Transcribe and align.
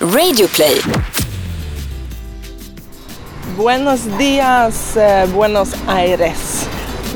Radioplay. 0.00 0.76
Buenos 3.56 4.00
dias, 4.16 4.96
eh, 4.96 5.26
Buenos 5.34 5.70
Aires. 5.88 6.68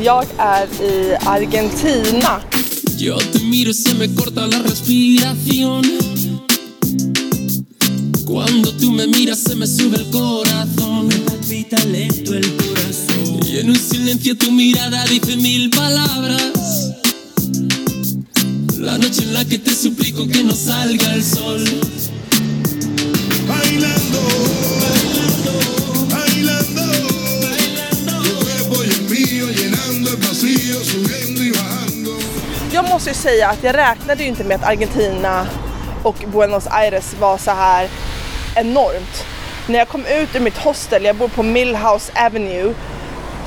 Jag 0.02 0.26
är 0.36 0.66
i 0.82 1.16
Argentina. 1.24 2.40
Yo 2.98 3.16
te 3.18 3.38
miro 3.38 3.70
y 3.70 3.74
se 3.74 3.94
me 3.94 4.12
corta 4.12 4.48
la 4.48 4.58
respiración. 4.58 5.82
Cuando 8.24 8.72
tú 8.72 8.90
me 8.90 9.06
miras 9.06 9.38
se 9.38 9.54
me 9.54 9.66
sube 9.68 9.98
el 9.98 10.10
corazón. 10.10 11.06
Me 11.06 11.18
palpita 11.18 11.84
lento 11.84 12.34
el 12.34 12.56
corazón. 12.56 13.46
Y 13.46 13.58
en 13.58 13.70
un 13.70 13.76
silencio 13.76 14.36
tu 14.36 14.50
mirada 14.50 15.04
dice 15.04 15.36
mil 15.36 15.70
palabras. 15.70 16.94
La 18.76 18.98
noche 18.98 19.22
en 19.22 19.34
la 19.34 19.44
que 19.44 19.60
te 19.60 19.72
suplico 19.72 20.26
que 20.26 20.42
no 20.42 20.52
salga 20.56 21.14
el 21.14 21.22
sol. 21.22 21.64
Måste 32.92 33.10
ju 33.10 33.14
säga 33.14 33.48
att 33.48 33.62
jag 33.62 33.76
räknade 33.76 34.22
ju 34.22 34.28
inte 34.28 34.44
med 34.44 34.56
att 34.56 34.68
Argentina 34.68 35.46
och 36.02 36.16
Buenos 36.26 36.66
Aires 36.70 37.14
var 37.20 37.38
så 37.38 37.50
här 37.50 37.88
enormt. 38.56 39.24
När 39.68 39.78
jag 39.78 39.88
kom 39.88 40.06
ut 40.06 40.36
ur 40.36 40.40
mitt 40.40 40.58
hostel, 40.58 41.04
jag 41.04 41.16
bor 41.16 41.28
på 41.28 41.42
Millhouse 41.42 42.12
Avenue, 42.26 42.74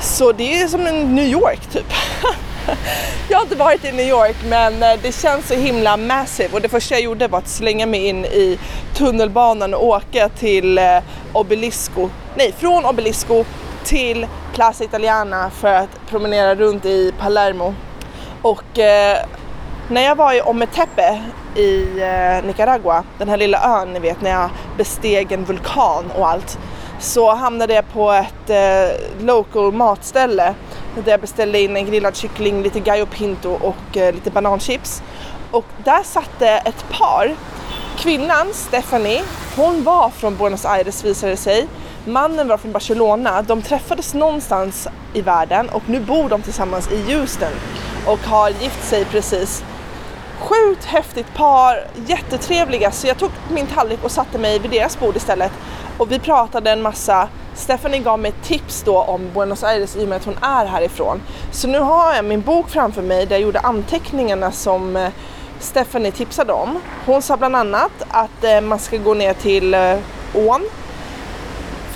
så 0.00 0.32
det 0.32 0.60
är 0.60 0.68
som 0.68 0.86
en 0.86 1.14
New 1.14 1.26
York 1.26 1.60
typ. 1.72 1.86
Jag 3.28 3.38
har 3.38 3.42
inte 3.42 3.56
varit 3.56 3.84
i 3.84 3.92
New 3.92 4.08
York 4.08 4.36
men 4.44 4.82
eh, 4.82 4.98
det 5.02 5.12
känns 5.12 5.48
så 5.48 5.54
himla 5.54 5.96
massive 5.96 6.54
och 6.54 6.60
det 6.60 6.68
första 6.68 6.94
jag 6.94 7.02
gjorde 7.02 7.28
var 7.28 7.38
att 7.38 7.48
slänga 7.48 7.86
mig 7.86 8.06
in 8.06 8.24
i 8.24 8.58
tunnelbanan 8.94 9.74
och 9.74 9.86
åka 9.86 10.28
till 10.28 10.78
eh, 10.78 10.98
Obelisco, 11.32 12.10
nej 12.34 12.54
från 12.58 12.84
Obelisco 12.84 13.44
till 13.84 14.26
Plaza 14.54 14.84
Italiana 14.84 15.50
för 15.50 15.74
att 15.74 16.06
promenera 16.10 16.54
runt 16.54 16.84
i 16.84 17.12
Palermo. 17.18 17.74
Och 18.46 18.78
eh, 18.78 19.18
när 19.88 20.02
jag 20.02 20.16
var 20.16 20.32
i 20.32 20.40
Ometepe 20.40 21.22
i 21.54 22.00
eh, 22.00 22.44
Nicaragua, 22.46 23.04
den 23.18 23.28
här 23.28 23.36
lilla 23.36 23.80
ön 23.80 23.92
ni 23.92 23.98
vet 24.00 24.20
när 24.20 24.30
jag 24.30 24.50
besteg 24.76 25.32
en 25.32 25.44
vulkan 25.44 26.10
och 26.18 26.28
allt, 26.28 26.58
så 27.00 27.34
hamnade 27.34 27.74
jag 27.74 27.92
på 27.92 28.12
ett 28.12 28.50
eh, 28.50 29.24
local 29.24 29.72
matställe 29.72 30.54
där 31.04 31.10
jag 31.10 31.20
beställde 31.20 31.60
in 31.60 31.76
en 31.76 31.86
grillad 31.86 32.16
kyckling, 32.16 32.62
lite 32.62 32.80
gallo 32.80 33.06
pinto 33.06 33.50
och 33.50 33.96
eh, 33.96 34.14
lite 34.14 34.30
bananchips. 34.30 35.02
Och 35.50 35.66
där 35.84 36.02
satte 36.02 36.48
ett 36.48 36.84
par. 36.90 37.36
Kvinnan, 37.98 38.46
Stephanie, 38.52 39.22
hon 39.56 39.84
var 39.84 40.10
från 40.10 40.36
Buenos 40.36 40.64
Aires 40.64 41.04
visade 41.04 41.32
det 41.32 41.36
sig. 41.36 41.66
Mannen 42.04 42.48
var 42.48 42.56
från 42.56 42.72
Barcelona. 42.72 43.42
De 43.42 43.62
träffades 43.62 44.14
någonstans 44.14 44.88
i 45.14 45.22
världen 45.22 45.68
och 45.68 45.82
nu 45.86 46.00
bor 46.00 46.28
de 46.28 46.42
tillsammans 46.42 46.92
i 46.92 47.12
Houston 47.12 47.52
och 48.06 48.18
har 48.18 48.50
gift 48.50 48.88
sig 48.88 49.04
precis. 49.04 49.64
Sjukt 50.40 50.84
häftigt 50.84 51.34
par, 51.34 51.86
jättetrevliga 52.06 52.90
så 52.90 53.06
jag 53.06 53.18
tog 53.18 53.30
min 53.50 53.66
tallrik 53.66 54.04
och 54.04 54.10
satte 54.10 54.38
mig 54.38 54.58
vid 54.58 54.70
deras 54.70 55.00
bord 55.00 55.16
istället 55.16 55.52
och 55.98 56.12
vi 56.12 56.18
pratade 56.18 56.70
en 56.70 56.82
massa. 56.82 57.28
Stephanie 57.54 58.00
gav 58.00 58.18
mig 58.18 58.32
tips 58.42 58.82
då 58.82 58.98
om 58.98 59.30
Buenos 59.34 59.64
Aires 59.64 59.96
i 59.96 60.04
och 60.04 60.08
med 60.08 60.16
att 60.16 60.24
hon 60.24 60.38
är 60.42 60.66
härifrån. 60.66 61.20
Så 61.52 61.68
nu 61.68 61.78
har 61.78 62.14
jag 62.14 62.24
min 62.24 62.40
bok 62.40 62.68
framför 62.68 63.02
mig 63.02 63.26
där 63.26 63.36
jag 63.36 63.42
gjorde 63.42 63.60
anteckningarna 63.60 64.52
som 64.52 64.96
eh, 64.96 65.08
Stephanie 65.60 66.12
tipsade 66.12 66.52
om. 66.52 66.80
Hon 67.06 67.22
sa 67.22 67.36
bland 67.36 67.56
annat 67.56 67.92
att 68.08 68.44
eh, 68.44 68.60
man 68.60 68.78
ska 68.78 68.96
gå 68.96 69.14
ner 69.14 69.34
till 69.34 69.74
eh, 69.74 69.98
ån 70.34 70.62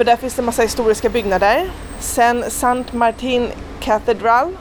för 0.01 0.05
där 0.05 0.17
finns 0.17 0.35
det 0.35 0.43
massa 0.43 0.63
historiska 0.63 1.09
byggnader. 1.09 1.71
Sen 1.99 2.45
Sant 2.51 2.93
Martin 2.93 3.49
Cathedral. 3.81 4.57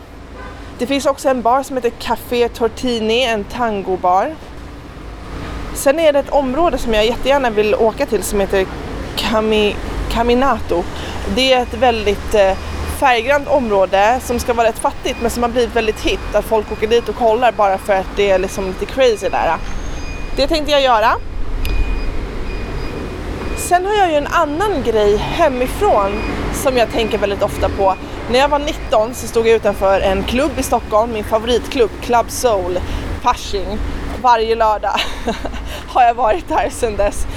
Det 0.79 0.87
finns 0.87 1.05
också 1.05 1.29
en 1.29 1.41
bar 1.41 1.63
som 1.63 1.75
heter 1.77 1.89
Café 1.89 2.49
Tortini, 2.49 3.23
en 3.23 3.43
tangobar. 3.43 4.35
Sen 5.73 5.99
är 5.99 6.13
det 6.13 6.19
ett 6.19 6.29
område 6.29 6.77
som 6.77 6.93
jag 6.93 7.05
jättegärna 7.05 7.49
vill 7.49 7.75
åka 7.75 8.05
till 8.05 8.23
som 8.23 8.39
heter 8.39 8.65
Cami, 9.15 9.75
Caminato. 10.11 10.83
Det 11.35 11.53
är 11.53 11.61
ett 11.61 11.73
väldigt 11.73 12.33
eh, 12.33 12.57
färggrant 12.99 13.47
område 13.47 14.19
som 14.23 14.39
ska 14.39 14.53
vara 14.53 14.67
rätt 14.67 14.79
fattigt 14.79 15.21
men 15.21 15.31
som 15.31 15.43
har 15.43 15.49
blivit 15.49 15.75
väldigt 15.75 16.01
hit, 16.01 16.19
där 16.31 16.41
folk 16.41 16.71
åker 16.71 16.87
dit 16.87 17.09
och 17.09 17.15
kollar 17.15 17.51
bara 17.51 17.77
för 17.77 17.93
att 17.93 18.09
det 18.15 18.29
är 18.29 18.39
liksom 18.39 18.67
lite 18.67 18.85
crazy 18.85 19.29
där. 19.29 19.57
Det 20.35 20.47
tänkte 20.47 20.71
jag 20.71 20.81
göra. 20.81 21.11
Sen 23.57 23.85
har 23.85 23.93
jag 23.93 24.11
ju 24.11 24.15
en 24.15 24.27
annan 24.27 24.83
grej 24.83 25.17
hemifrån 25.17 26.11
som 26.53 26.77
jag 26.77 26.91
tänker 26.91 27.17
väldigt 27.17 27.43
ofta 27.43 27.69
på. 27.69 27.95
När 28.31 28.39
jag 28.39 28.49
var 28.49 28.59
19 28.59 29.13
så 29.13 29.27
stod 29.27 29.47
jag 29.47 29.55
utanför 29.55 30.01
en 30.01 30.23
klubb 30.23 30.51
i 30.57 30.63
Stockholm, 30.63 31.13
min 31.13 31.23
favoritklubb, 31.23 31.89
Club 32.01 32.25
Soul, 32.31 32.79
Fasching. 33.21 33.77
Varje 34.21 34.55
lördag 34.55 34.99
har 35.87 36.03
jag 36.03 36.13
varit 36.13 36.47
där 36.47 36.69
sedan 36.69 36.95
dess. 36.95 37.27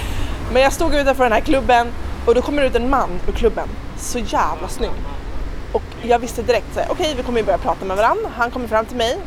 Men 0.53 0.63
jag 0.63 0.73
stod 0.73 0.95
utanför 0.95 1.23
den 1.23 1.33
här 1.33 1.41
klubben 1.41 1.87
och 2.27 2.35
då 2.35 2.43
kommer 2.43 2.63
ut 2.63 2.75
en 2.75 2.91
man 2.91 3.11
ur 3.29 3.33
klubben. 3.33 3.69
Så 3.99 4.19
jävla 4.19 4.69
snygg. 4.69 4.91
Och 5.73 5.83
jag 6.03 6.19
visste 6.19 6.43
direkt 6.43 6.71
okej 6.73 6.87
okej 6.91 7.15
vi 7.17 7.23
kommer 7.23 7.39
ju 7.39 7.45
börja 7.45 7.59
prata 7.59 7.85
med 7.85 7.97
varandra. 7.97 8.31
Han 8.37 8.51
kommer 8.51 8.69
fram 8.69 8.87
till 8.87 8.97
mig. 8.97 9.19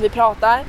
Vi 0.00 0.08
pratar. 0.08 0.60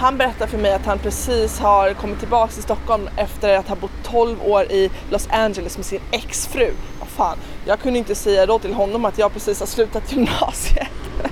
Han 0.00 0.18
berättar 0.18 0.46
för 0.46 0.58
mig 0.58 0.72
att 0.72 0.86
han 0.86 0.98
precis 0.98 1.58
har 1.58 1.94
kommit 1.94 2.18
tillbaka 2.18 2.52
till 2.52 2.62
Stockholm 2.62 3.08
efter 3.16 3.56
att 3.56 3.68
ha 3.68 3.76
bott 3.76 3.90
12 4.02 4.42
år 4.42 4.62
i 4.62 4.90
Los 5.10 5.28
Angeles 5.30 5.76
med 5.76 5.86
sin 5.86 6.00
exfru. 6.10 6.72
Vad 6.98 7.08
fan, 7.08 7.38
jag 7.64 7.80
kunde 7.80 7.98
inte 7.98 8.14
säga 8.14 8.46
då 8.46 8.58
till 8.58 8.74
honom 8.74 9.04
att 9.04 9.18
jag 9.18 9.32
precis 9.32 9.60
har 9.60 9.66
slutat 9.66 10.12
gymnasiet. 10.12 10.88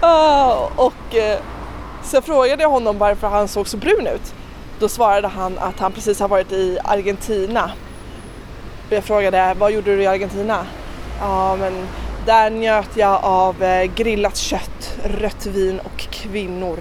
Ah, 0.00 0.70
och 0.76 1.14
eh, 1.14 1.38
så 2.04 2.22
frågade 2.22 2.62
jag 2.62 2.70
honom 2.70 2.98
varför 2.98 3.28
han 3.28 3.48
såg 3.48 3.68
så 3.68 3.76
brun 3.76 4.06
ut. 4.06 4.34
Då 4.78 4.88
svarade 4.88 5.28
han 5.28 5.58
att 5.58 5.78
han 5.78 5.92
precis 5.92 6.20
har 6.20 6.28
varit 6.28 6.52
i 6.52 6.78
Argentina. 6.84 7.70
Och 8.86 8.92
jag 8.92 9.04
frågade, 9.04 9.54
vad 9.58 9.72
gjorde 9.72 9.96
du 9.96 10.02
i 10.02 10.06
Argentina? 10.06 10.66
Ja, 11.20 11.56
men 11.56 11.86
där 12.26 12.50
njöt 12.50 12.96
jag 12.96 13.24
av 13.24 13.62
eh, 13.62 13.84
grillat 13.84 14.36
kött, 14.36 14.98
rött 15.04 15.46
vin 15.46 15.80
och 15.80 15.98
kvinnor. 15.98 16.78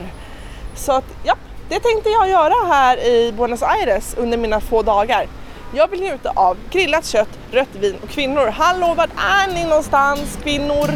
Så 0.76 0.92
att, 0.92 1.06
ja, 1.24 1.36
det 1.70 1.80
tänkte 1.80 2.10
jag 2.10 2.30
göra 2.30 2.68
här 2.68 2.98
i 2.98 3.32
Buenos 3.32 3.64
Aires 3.64 4.16
under 4.18 4.38
mina 4.38 4.60
få 4.60 4.82
dagar. 4.82 5.28
Jag 5.74 5.88
vill 5.88 6.02
njuta 6.02 6.32
av 6.36 6.58
grillat 6.72 7.06
kött, 7.06 7.40
rött 7.52 7.76
vin 7.80 7.96
och 8.04 8.10
kvinnor. 8.10 8.48
Hallå, 8.48 8.94
vart 8.98 9.10
är 9.18 9.54
ni 9.54 9.64
någonstans 9.64 10.40
kvinnor? 10.44 10.90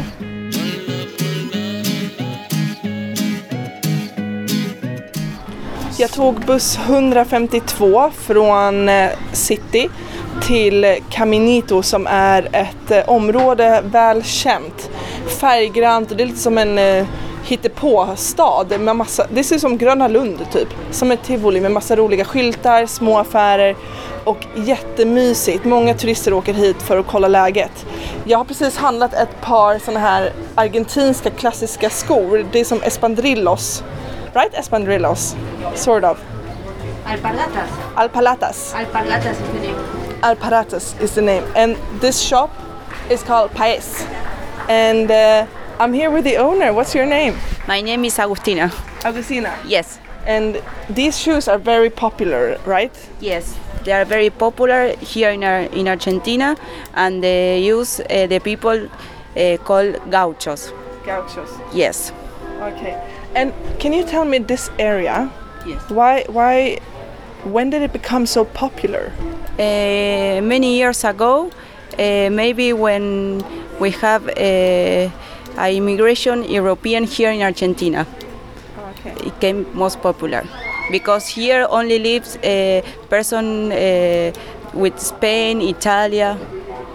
Jag 5.98 6.12
tog 6.12 6.34
buss 6.34 6.78
152 6.78 8.10
från 8.10 8.88
eh, 8.88 9.10
city 9.32 9.88
till 10.42 10.96
Caminito 11.10 11.82
som 11.82 12.06
är 12.06 12.48
ett 12.52 12.90
eh, 12.90 13.08
område 13.08 13.82
väl 13.84 14.24
känt. 14.24 14.90
Färggrant 15.40 16.10
och 16.10 16.16
det 16.16 16.22
är 16.22 16.26
lite 16.26 16.38
som 16.38 16.58
en 16.58 16.78
eh, 16.78 17.06
hittepå-stad 17.44 18.80
med 18.80 18.96
massa, 18.96 19.26
det 19.30 19.44
ser 19.44 19.54
ut 19.56 19.60
som 19.60 19.78
Gröna 19.78 20.08
Lund 20.08 20.46
typ. 20.52 20.68
Som 20.90 21.10
ett 21.10 21.22
tivoli 21.22 21.60
med 21.60 21.70
massa 21.70 21.96
roliga 21.96 22.24
skyltar, 22.24 22.86
små 22.86 23.18
affärer 23.18 23.76
och 24.24 24.46
jättemysigt. 24.54 25.64
Många 25.64 25.94
turister 25.94 26.32
åker 26.32 26.54
hit 26.54 26.82
för 26.82 26.98
att 26.98 27.06
kolla 27.06 27.28
läget. 27.28 27.86
Jag 28.24 28.38
har 28.38 28.44
precis 28.44 28.76
handlat 28.76 29.14
ett 29.14 29.40
par 29.40 29.78
sådana 29.78 30.00
här 30.00 30.32
argentinska 30.54 31.30
klassiska 31.30 31.90
skor. 31.90 32.46
Det 32.52 32.60
är 32.60 32.64
som 32.64 32.82
Espandrillos. 32.82 33.84
Right? 34.34 34.54
Espandrillos. 34.54 35.36
Sort 35.74 36.04
of. 36.04 36.18
Alpargatas. 37.04 37.70
Alpalatas. 37.94 38.74
Alpargatas 38.74 39.36
is 39.40 39.48
the 39.52 39.68
name. 39.68 39.78
Alparatas 40.22 40.94
is 41.00 41.10
the 41.14 41.20
name. 41.20 41.42
And 41.54 41.76
this 42.00 42.20
shop 42.20 42.50
is 43.08 43.22
called 43.22 43.50
Paes. 43.54 44.06
And 44.68 45.10
uh, 45.10 45.46
I'm 45.80 45.94
here 45.94 46.10
with 46.10 46.24
the 46.24 46.36
owner. 46.36 46.74
What's 46.74 46.94
your 46.94 47.06
name? 47.06 47.34
My 47.66 47.80
name 47.80 48.04
is 48.04 48.18
Agustina. 48.18 48.68
Agustina. 49.02 49.56
Yes, 49.64 49.98
And 50.26 50.60
these 50.90 51.18
shoes 51.18 51.48
are 51.48 51.56
very 51.58 51.88
popular, 51.88 52.58
right? 52.66 52.92
yes, 53.20 53.56
they 53.84 53.92
are 53.92 54.04
very 54.04 54.28
popular 54.28 54.94
here 55.00 55.30
in 55.30 55.42
our, 55.42 55.60
in 55.72 55.88
Argentina, 55.88 56.54
and 56.94 57.24
they 57.24 57.60
use 57.62 57.98
uh, 58.00 58.26
the 58.26 58.38
people 58.40 58.88
uh, 59.36 59.56
called 59.64 59.96
gauchos. 60.10 60.72
Gauchos. 61.06 61.48
Yes, 61.72 62.12
Okay. 62.60 62.94
And 63.34 63.54
can 63.78 63.94
you 63.94 64.04
tell 64.04 64.26
me 64.26 64.36
this 64.38 64.68
area? 64.78 65.30
yes. 65.66 65.80
Why? 65.88 66.24
Why? 66.28 66.78
When 67.44 67.70
did 67.70 67.80
it 67.80 67.92
become 67.92 68.26
so 68.26 68.44
popular? 68.44 69.12
Uh, 69.58 70.42
many 70.44 70.76
years 70.76 71.02
ago, 71.04 71.50
uh, 71.98 72.28
maybe 72.30 72.74
when 72.74 73.42
we 73.80 73.92
have 73.92 74.28
uh, 74.28 74.32
a 74.36 75.10
immigration 75.58 76.44
European 76.44 77.04
here 77.04 77.30
in 77.30 77.42
Argentina, 77.42 78.06
Okay. 78.90 79.14
it 79.26 79.40
came 79.40 79.66
most 79.74 80.00
popular. 80.02 80.42
because 80.90 81.28
here 81.28 81.66
only 81.70 81.98
lives 82.00 82.36
a 82.42 82.82
person 83.08 83.70
uh, 83.70 84.32
with 84.74 84.98
Spain, 84.98 85.60
Italia, 85.62 86.36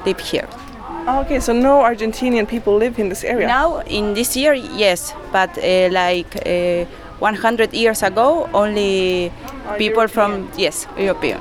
live 0.06 0.20
here. 0.20 0.48
Okay, 1.08 1.40
so 1.40 1.54
no 1.54 1.80
Argentinian 1.80 2.46
people 2.46 2.76
live 2.76 3.00
in 3.00 3.08
this 3.10 3.24
area. 3.24 3.48
Now 3.48 3.80
in 3.88 4.14
this 4.14 4.36
year, 4.36 4.54
yes, 4.54 5.14
but 5.32 5.50
uh, 5.58 5.88
like 5.92 6.28
uh, 6.46 6.84
100 7.20 7.74
years 7.74 8.04
ago, 8.04 8.50
only 8.54 9.32
Are 9.66 9.78
people 9.78 10.08
from 10.10 10.50
yes 10.58 10.88
European. 10.98 11.40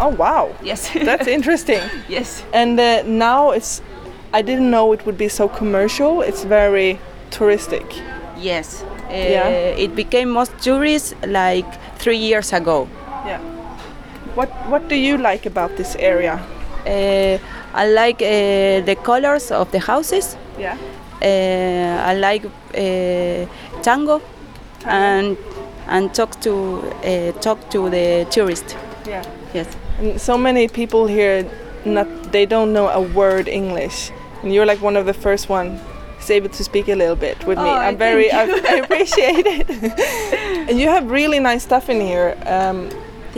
Oh 0.00 0.08
wow, 0.16 0.48
Yes, 0.64 0.88
that's 1.04 1.26
interesting. 1.38 1.80
yes. 2.08 2.42
And 2.54 2.80
uh, 2.80 3.02
now 3.04 3.50
it's, 3.50 3.82
I 4.34 4.42
didn't 4.42 4.70
know 4.70 4.92
it 4.92 5.04
would 5.06 5.18
be 5.18 5.28
so 5.28 5.48
commercial. 5.48 6.22
It's 6.22 6.44
very 6.44 6.98
touristic. 7.30 7.84
Yes. 8.38 8.82
Uh, 9.10 9.14
Yeah. 9.14 9.48
It 9.78 9.94
became 9.94 10.30
most 10.30 10.52
tourist 10.64 11.14
like 11.26 11.66
three 11.98 12.16
years 12.16 12.52
ago. 12.52 12.88
Yeah. 13.26 13.40
What 14.34 14.48
What 14.70 14.88
do 14.88 14.94
you 14.94 15.16
like 15.18 15.46
about 15.48 15.76
this 15.76 15.96
area? 15.98 16.38
Uh, 16.86 17.38
I 17.74 17.86
like 17.88 18.22
uh, 18.24 18.84
the 18.86 18.96
colors 19.02 19.50
of 19.50 19.70
the 19.70 19.78
houses. 19.78 20.36
Yeah. 20.58 20.76
Uh, 21.22 22.10
I 22.10 22.14
like 22.14 22.46
uh, 22.74 23.46
tango, 23.82 24.20
and 24.86 25.36
and 25.88 26.12
talk 26.14 26.40
to 26.40 26.82
uh, 27.04 27.32
talk 27.40 27.58
to 27.70 27.90
the 27.90 28.26
tourist. 28.30 28.76
Yeah. 29.06 29.22
Yes. 29.54 29.66
And 30.00 30.20
so 30.20 30.36
many 30.38 30.68
people 30.68 31.06
here, 31.06 31.44
not 31.84 32.06
they 32.32 32.46
don't 32.46 32.72
know 32.72 32.88
a 32.88 33.00
word 33.00 33.48
English, 33.48 34.10
and 34.42 34.52
you're 34.54 34.66
like 34.66 34.80
one 34.82 34.96
of 34.96 35.06
the 35.06 35.14
first 35.14 35.48
one 35.48 35.78
who's 36.18 36.30
able 36.30 36.48
to 36.48 36.64
speak 36.64 36.88
a 36.88 36.94
little 36.94 37.16
bit 37.16 37.38
with 37.46 37.58
me. 37.58 37.64
Oh, 37.64 37.70
I'm 37.86 37.96
very, 37.96 38.30
I, 38.30 38.42
I 38.44 38.74
appreciate 38.84 39.46
it. 39.46 39.68
and 40.68 40.78
you 40.80 40.88
have 40.88 41.10
really 41.10 41.38
nice 41.40 41.62
stuff 41.62 41.88
in 41.88 42.00
here. 42.00 42.36
Um, 42.46 42.88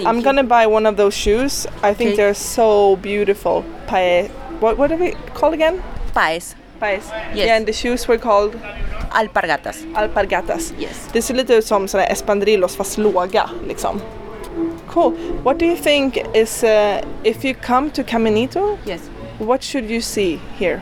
I'm 0.04 0.16
you. 0.18 0.22
gonna 0.24 0.44
buy 0.44 0.66
one 0.66 0.86
of 0.86 0.96
those 0.96 1.14
shoes. 1.14 1.66
I 1.82 1.94
think 1.94 2.08
Okay. 2.08 2.16
they're 2.16 2.34
so 2.34 2.96
beautiful. 2.96 3.64
Pae, 3.86 4.28
what 4.60 4.76
what 4.78 4.90
are 4.92 4.96
we 4.98 5.12
called 5.34 5.54
again? 5.54 5.82
Paes, 6.14 6.54
Paes. 6.80 7.02
Yes. 7.10 7.36
Yeah, 7.46 7.56
and 7.56 7.66
the 7.66 7.72
shoes 7.72 8.08
were 8.08 8.18
called 8.18 8.54
alpargatas. 9.10 9.84
alpargatas. 9.94 10.72
Yes. 10.78 11.08
Det 11.12 11.22
ser 11.22 11.34
lite 11.34 11.54
ut 11.54 11.64
som 11.64 11.88
sådana 11.88 12.06
espadrillos 12.06 12.76
fast 12.76 12.98
låga 12.98 13.50
liksom. 13.66 14.00
Cool. 14.88 15.12
What 15.44 15.58
do 15.58 15.66
you 15.66 15.76
think 15.76 16.18
is 16.34 16.64
uh, 16.64 17.00
if 17.24 17.44
you 17.44 17.54
come 17.54 17.90
to 17.90 18.02
Caminito, 18.04 18.78
Yes. 18.84 19.00
what 19.38 19.62
should 19.62 19.90
you 19.90 20.00
see 20.00 20.40
here? 20.58 20.80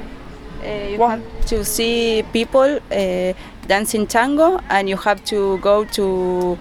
Uh, 0.62 0.90
you 0.92 0.98
What- 0.98 1.10
have 1.10 1.46
to 1.46 1.64
see 1.64 2.22
people 2.32 2.78
uh, 2.90 3.32
dancing 3.66 4.06
tango, 4.06 4.58
and 4.68 4.88
you 4.88 4.96
have 4.96 5.24
to 5.24 5.58
go 5.58 5.84
to 5.84 6.56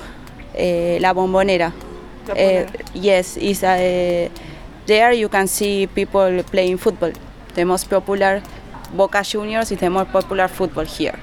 uh, 0.57 0.99
La 0.99 1.13
Bombonera. 1.13 1.71
La 2.27 2.33
Uh, 2.33 2.37
Bombonera. 2.37 2.67
yes, 2.93 3.37
is 3.37 3.63
uh, 3.63 4.29
there 4.87 5.13
you 5.13 5.29
can 5.29 5.47
see 5.47 5.87
people 5.87 6.43
playing 6.51 6.77
football. 6.77 7.11
The 7.53 7.63
most 7.65 7.89
popular 7.89 8.41
Boca 8.93 9.21
Juniors 9.23 9.71
is 9.71 9.79
the 9.79 9.89
most 9.89 10.11
popular 10.11 10.47
football 10.47 10.85
here. 10.85 11.15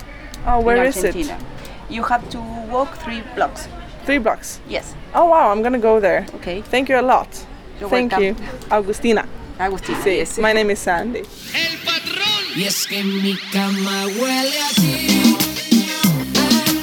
Oh, 0.47 0.61
where 0.61 0.77
in 0.77 0.87
is 0.89 0.97
Argentina. 0.97 1.37
it? 1.37 1.95
You 1.95 2.03
have 2.05 2.29
to 2.31 2.39
walk 2.71 2.97
three 2.99 3.23
blocks. 3.35 3.69
Three 4.07 4.19
blocks. 4.19 4.61
Yes. 4.69 4.95
Oh 5.15 5.27
wow, 5.27 5.51
I'm 5.51 5.63
gonna 5.63 5.79
go 5.79 6.01
there. 6.01 6.27
Okay. 6.37 6.63
Thank 6.63 6.89
you 6.89 6.99
a 6.99 7.03
lot. 7.03 7.29
You're 7.81 7.91
Thank 7.91 8.13
welcome. 8.13 8.25
you, 8.25 8.37
Augustina. 8.71 9.25
Agustina. 9.59 10.03
Sí, 10.03 10.17
Yes. 10.19 10.39
my 10.39 10.53
name 10.53 10.71
is 10.71 10.79
Sandy. 10.79 11.23
Y 12.59 12.65
es 12.65 12.89
que 12.89 13.05
mi 13.05 13.37
cama 13.53 14.03
huele 14.03 14.59
a 14.59 14.69
ti, 14.75 15.07
a 16.35 16.49
ti. 16.51 16.79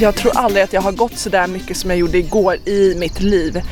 Jag 0.00 0.14
tror 0.14 0.36
aldrig 0.36 0.64
att 0.64 0.72
jag 0.72 0.80
har 0.80 0.92
gått 0.92 1.18
så 1.18 1.28
där 1.28 1.46
mycket 1.46 1.76
som 1.76 1.90
jag 1.90 1.98
gjorde 1.98 2.18
igår 2.18 2.56
i 2.68 2.94
mitt 2.98 3.20
liv. 3.20 3.62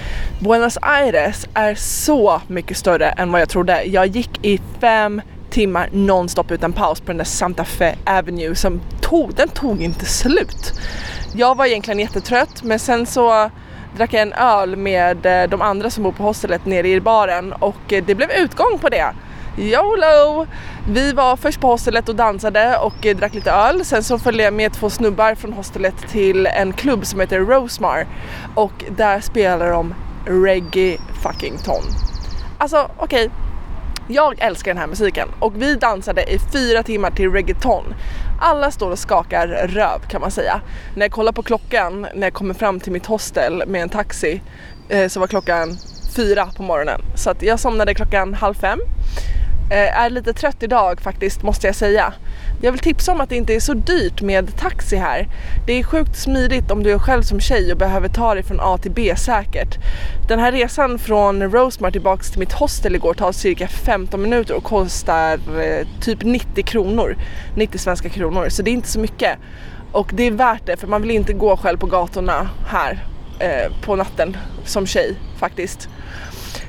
Buenos 0.40 0.78
Aires 0.82 1.46
är 1.54 1.74
så 1.74 2.42
mycket 2.48 2.76
större 2.76 3.08
än 3.08 3.32
vad 3.32 3.40
jag 3.40 3.48
trodde. 3.48 3.82
Jag 3.82 4.06
gick 4.06 4.44
i 4.44 4.60
fem 4.80 5.22
timmar 5.56 5.88
nonstop 5.92 6.50
utan 6.50 6.72
paus 6.72 7.00
på 7.00 7.06
den 7.06 7.16
där 7.16 7.24
Santa 7.24 7.64
Fe 7.64 7.94
Avenue 8.04 8.54
som 8.54 8.80
tog, 9.00 9.34
den 9.34 9.48
tog 9.48 9.82
inte 9.82 10.04
slut. 10.04 10.72
Jag 11.34 11.56
var 11.56 11.66
egentligen 11.66 12.00
jättetrött 12.00 12.62
men 12.62 12.78
sen 12.78 13.06
så 13.06 13.50
drack 13.96 14.12
jag 14.12 14.22
en 14.22 14.32
öl 14.32 14.76
med 14.76 15.26
eh, 15.26 15.50
de 15.50 15.62
andra 15.62 15.90
som 15.90 16.04
bor 16.04 16.12
på 16.12 16.22
hostelet 16.22 16.66
nere 16.66 16.88
i 16.88 17.00
baren 17.00 17.52
och 17.52 17.92
eh, 17.92 18.04
det 18.04 18.14
blev 18.14 18.30
utgång 18.30 18.78
på 18.80 18.88
det. 18.88 19.12
YOLO! 19.58 20.46
Vi 20.88 21.12
var 21.12 21.36
först 21.36 21.60
på 21.60 21.66
hostelet 21.66 22.08
och 22.08 22.16
dansade 22.16 22.78
och 22.78 23.06
eh, 23.06 23.16
drack 23.16 23.34
lite 23.34 23.50
öl. 23.50 23.84
Sen 23.84 24.02
så 24.02 24.18
följde 24.18 24.42
jag 24.44 24.54
med 24.54 24.72
två 24.72 24.90
snubbar 24.90 25.34
från 25.34 25.52
hostelet 25.52 26.08
till 26.08 26.46
en 26.46 26.72
klubb 26.72 27.06
som 27.06 27.20
heter 27.20 27.40
Rosemar 27.40 28.06
och 28.54 28.84
där 28.96 29.20
spelar 29.20 29.70
de 29.70 29.94
reggae 30.26 30.98
fucking 31.22 31.58
ton. 31.58 31.82
Alltså 32.58 32.90
okej, 32.96 33.30
jag 34.08 34.34
älskar 34.38 34.70
den 34.70 34.80
här 34.80 34.86
musiken 34.86 35.28
och 35.40 35.62
vi 35.62 35.74
dansade 35.74 36.22
i 36.22 36.38
fyra 36.52 36.82
timmar 36.82 37.10
till 37.10 37.30
reggaeton. 37.30 37.94
Alla 38.40 38.70
står 38.70 38.90
och 38.90 38.98
skakar 38.98 39.46
röv 39.48 40.00
kan 40.08 40.20
man 40.20 40.30
säga. 40.30 40.60
När 40.94 41.02
jag 41.02 41.12
kollar 41.12 41.32
på 41.32 41.42
klockan 41.42 42.06
när 42.14 42.26
jag 42.26 42.34
kommer 42.34 42.54
fram 42.54 42.80
till 42.80 42.92
mitt 42.92 43.06
hostel 43.06 43.62
med 43.66 43.82
en 43.82 43.88
taxi 43.88 44.42
eh, 44.88 45.08
så 45.08 45.20
var 45.20 45.26
klockan 45.26 45.76
fyra 46.16 46.48
på 46.56 46.62
morgonen. 46.62 47.00
Så 47.16 47.30
att 47.30 47.42
jag 47.42 47.60
somnade 47.60 47.94
klockan 47.94 48.34
halv 48.34 48.54
fem. 48.54 48.78
Eh, 49.70 50.00
är 50.00 50.10
lite 50.10 50.32
trött 50.32 50.62
idag 50.62 51.00
faktiskt 51.00 51.42
måste 51.42 51.66
jag 51.66 51.76
säga. 51.76 52.12
Jag 52.62 52.72
vill 52.72 52.80
tipsa 52.80 53.12
om 53.12 53.20
att 53.20 53.28
det 53.28 53.36
inte 53.36 53.54
är 53.54 53.60
så 53.60 53.74
dyrt 53.74 54.22
med 54.22 54.56
taxi 54.56 54.96
här. 54.96 55.28
Det 55.66 55.72
är 55.72 55.82
sjukt 55.82 56.16
smidigt 56.16 56.70
om 56.70 56.82
du 56.82 56.92
är 56.92 56.98
själv 56.98 57.22
som 57.22 57.40
tjej 57.40 57.72
och 57.72 57.78
behöver 57.78 58.08
ta 58.08 58.34
dig 58.34 58.42
från 58.42 58.60
A 58.60 58.78
till 58.82 58.90
B 58.90 59.16
säkert. 59.16 59.78
Den 60.28 60.38
här 60.38 60.52
resan 60.52 60.98
från 60.98 61.42
Rosemar 61.42 61.90
tillbaks 61.90 62.30
till 62.30 62.40
mitt 62.40 62.52
hostel 62.52 62.94
igår 62.94 63.14
tar 63.14 63.32
cirka 63.32 63.68
15 63.68 64.22
minuter 64.22 64.54
och 64.54 64.64
kostar 64.64 65.32
eh, 65.34 65.86
typ 66.00 66.22
90 66.22 66.64
kronor. 66.64 67.16
90 67.56 67.78
svenska 67.78 68.08
kronor, 68.08 68.48
så 68.48 68.62
det 68.62 68.70
är 68.70 68.72
inte 68.72 68.88
så 68.88 69.00
mycket. 69.00 69.38
Och 69.92 70.10
det 70.14 70.22
är 70.22 70.30
värt 70.30 70.66
det 70.66 70.76
för 70.76 70.86
man 70.86 71.02
vill 71.02 71.10
inte 71.10 71.32
gå 71.32 71.56
själv 71.56 71.78
på 71.78 71.86
gatorna 71.86 72.48
här 72.68 73.04
eh, 73.38 73.72
på 73.82 73.96
natten 73.96 74.36
som 74.64 74.86
tjej 74.86 75.14
faktiskt. 75.38 75.88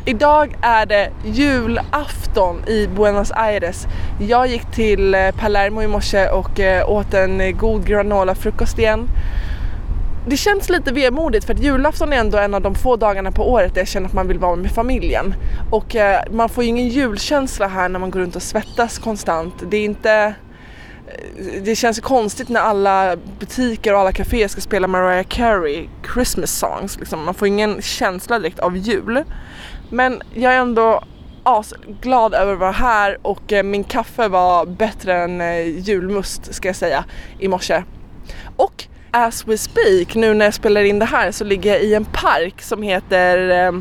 Idag 0.09 0.55
är 0.61 0.85
det 0.85 1.11
julafton 1.25 2.67
i 2.67 2.87
Buenos 2.87 3.31
Aires. 3.31 3.87
Jag 4.19 4.47
gick 4.47 4.71
till 4.71 5.15
eh, 5.15 5.31
Palermo 5.31 5.81
i 5.81 5.87
morse 5.87 6.29
och 6.29 6.59
eh, 6.59 6.89
åt 6.89 7.13
en 7.13 7.41
eh, 7.41 7.51
god 7.51 7.85
granolafrukost 7.85 8.79
igen. 8.79 9.07
Det 10.27 10.37
känns 10.37 10.69
lite 10.69 10.91
vemodigt 10.91 11.45
för 11.45 11.53
att 11.53 11.59
julafton 11.59 12.13
är 12.13 12.17
ändå 12.17 12.37
en 12.37 12.53
av 12.53 12.61
de 12.61 12.75
få 12.75 12.95
dagarna 12.95 13.31
på 13.31 13.51
året 13.51 13.73
där 13.73 13.81
jag 13.81 13.87
känner 13.87 14.07
att 14.07 14.13
man 14.13 14.27
vill 14.27 14.39
vara 14.39 14.55
med 14.55 14.71
familjen. 14.71 15.33
Och 15.71 15.95
man 16.31 16.49
får 16.49 16.63
ju 16.63 16.69
ingen 16.69 16.87
julkänsla 16.87 17.67
här 17.67 17.89
när 17.89 17.99
man 17.99 18.11
går 18.11 18.19
runt 18.19 18.35
och 18.35 18.41
svettas 18.41 18.99
konstant. 18.99 19.53
Det 19.69 19.77
är 19.77 19.85
inte 19.85 20.35
det 21.61 21.75
känns 21.75 21.99
konstigt 21.99 22.49
när 22.49 22.59
alla 22.59 23.15
butiker 23.39 23.93
och 23.93 23.99
alla 23.99 24.11
kaféer 24.11 24.47
ska 24.47 24.61
spela 24.61 24.87
Mariah 24.87 25.25
Carey 25.27 25.87
Christmas 26.13 26.51
songs. 26.51 26.99
Liksom. 26.99 27.25
Man 27.25 27.33
får 27.33 27.47
ingen 27.47 27.81
känsla 27.81 28.39
direkt 28.39 28.59
av 28.59 28.77
jul. 28.77 29.23
Men 29.89 30.21
jag 30.33 30.53
är 30.53 30.59
ändå 30.59 31.03
asglad 31.43 32.33
över 32.33 32.53
att 32.53 32.59
vara 32.59 32.71
här 32.71 33.17
och 33.21 33.53
eh, 33.53 33.63
min 33.63 33.83
kaffe 33.83 34.27
var 34.27 34.65
bättre 34.65 35.17
än 35.17 35.41
eh, 35.41 35.79
julmust 35.79 36.53
ska 36.53 36.67
jag 36.67 36.75
säga 36.75 37.05
i 37.39 37.47
morse. 37.47 37.83
Och 38.55 38.85
as 39.11 39.47
we 39.47 39.57
speak, 39.57 40.15
nu 40.15 40.33
när 40.33 40.45
jag 40.45 40.53
spelar 40.53 40.81
in 40.81 40.99
det 40.99 41.05
här 41.05 41.31
så 41.31 41.43
ligger 41.43 41.73
jag 41.73 41.83
i 41.83 41.93
en 41.93 42.05
park 42.05 42.61
som 42.61 42.83
heter 42.83 43.49
eh, 43.49 43.71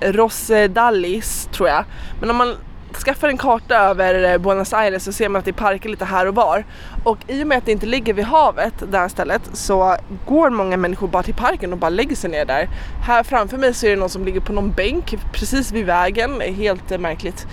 Rosedallis 0.00 1.48
tror 1.52 1.68
jag. 1.68 1.84
Men 2.20 2.30
om 2.30 2.36
man 2.36 2.56
skaffar 2.92 3.28
en 3.28 3.38
karta 3.38 3.76
över 3.76 4.32
eh, 4.32 4.38
Buenos 4.38 4.72
Aires 4.72 5.04
så 5.04 5.12
ser 5.12 5.28
man 5.28 5.38
att 5.38 5.44
det 5.44 5.50
är 5.50 5.52
parker 5.52 5.88
lite 5.88 6.04
här 6.04 6.26
och 6.26 6.34
var. 6.34 6.64
Och 7.04 7.18
i 7.26 7.42
och 7.42 7.46
med 7.46 7.58
att 7.58 7.66
det 7.66 7.72
inte 7.72 7.86
ligger 7.86 8.14
vid 8.14 8.24
havet, 8.24 8.74
det 8.90 8.98
här 8.98 9.08
stället, 9.08 9.42
så 9.52 9.96
går 10.26 10.50
många 10.50 10.76
människor 10.76 11.08
bara 11.08 11.22
till 11.22 11.34
parken 11.34 11.72
och 11.72 11.78
bara 11.78 11.88
lägger 11.88 12.16
sig 12.16 12.30
ner 12.30 12.44
där. 12.44 12.68
Här 13.06 13.22
framför 13.22 13.58
mig 13.58 13.74
så 13.74 13.86
är 13.86 13.90
det 13.90 13.96
någon 13.96 14.10
som 14.10 14.24
ligger 14.24 14.40
på 14.40 14.52
någon 14.52 14.72
bänk 14.72 15.16
precis 15.32 15.72
vid 15.72 15.86
vägen, 15.86 16.40
helt 16.40 16.90
eh, 16.90 16.98
märkligt. 16.98 17.46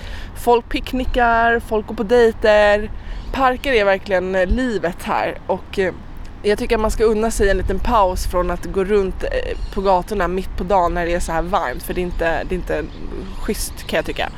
Folk 0.44 0.70
picknickar, 0.70 1.60
folk 1.60 1.88
går 1.88 1.96
på 1.96 2.04
dejter. 2.04 2.92
Parker 3.34 3.74
är 3.74 3.86
verkligen 3.86 4.36
eh, 4.36 4.48
livet 4.48 5.04
här 5.04 5.38
och 5.48 5.80
jag 6.44 6.60
tycker 6.60 6.76
att 6.76 6.82
man 6.82 6.92
ska 6.92 7.04
unna 7.04 7.32
sig 7.32 7.50
en 7.50 7.58
liten 7.58 7.80
paus 7.80 8.28
från 8.28 8.52
att 8.52 8.66
gå 8.66 8.84
runt 8.84 9.24
på 9.74 9.82
gatorna 9.82 10.28
mitt 10.28 10.58
på 10.58 10.64
dagen 10.64 10.94
när 10.94 11.06
det 11.06 11.14
är 11.14 11.20
så 11.20 11.32
här 11.32 11.42
varmt 11.42 11.84
för 11.84 11.94
det 11.94 12.02
är 12.02 12.04
inte, 12.04 12.44
det 12.44 12.56
är 12.56 12.58
inte 12.58 12.84
schysst 13.42 13.88
kan 13.88 13.98
jag 13.98 14.06
tycka 14.06 14.30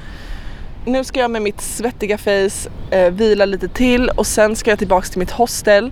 nu 0.88 1.04
ska 1.04 1.20
jag 1.20 1.32
med 1.32 1.42
mitt 1.42 1.62
svettiga 1.62 2.18
face 2.18 2.70
eh, 2.92 3.12
vila 3.12 3.46
lite 3.46 3.68
till 3.68 4.10
och 4.10 4.28
sen 4.28 4.56
ska 4.56 4.72
jag 4.72 4.80
tillbaks 4.80 5.10
till 5.10 5.20
mitt 5.20 5.32
hostel 5.32 5.92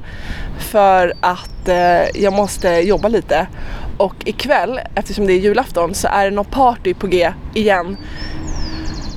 för 0.59 1.13
att 1.19 1.67
eh, 1.67 2.21
jag 2.21 2.33
måste 2.33 2.69
jobba 2.69 3.07
lite. 3.07 3.47
Och 3.97 4.15
ikväll, 4.25 4.79
eftersom 4.95 5.27
det 5.27 5.33
är 5.33 5.39
julafton, 5.39 5.93
så 5.93 6.07
är 6.07 6.25
det 6.25 6.35
något 6.35 6.51
party 6.51 6.93
på 6.93 7.07
G 7.07 7.31
igen. 7.53 7.97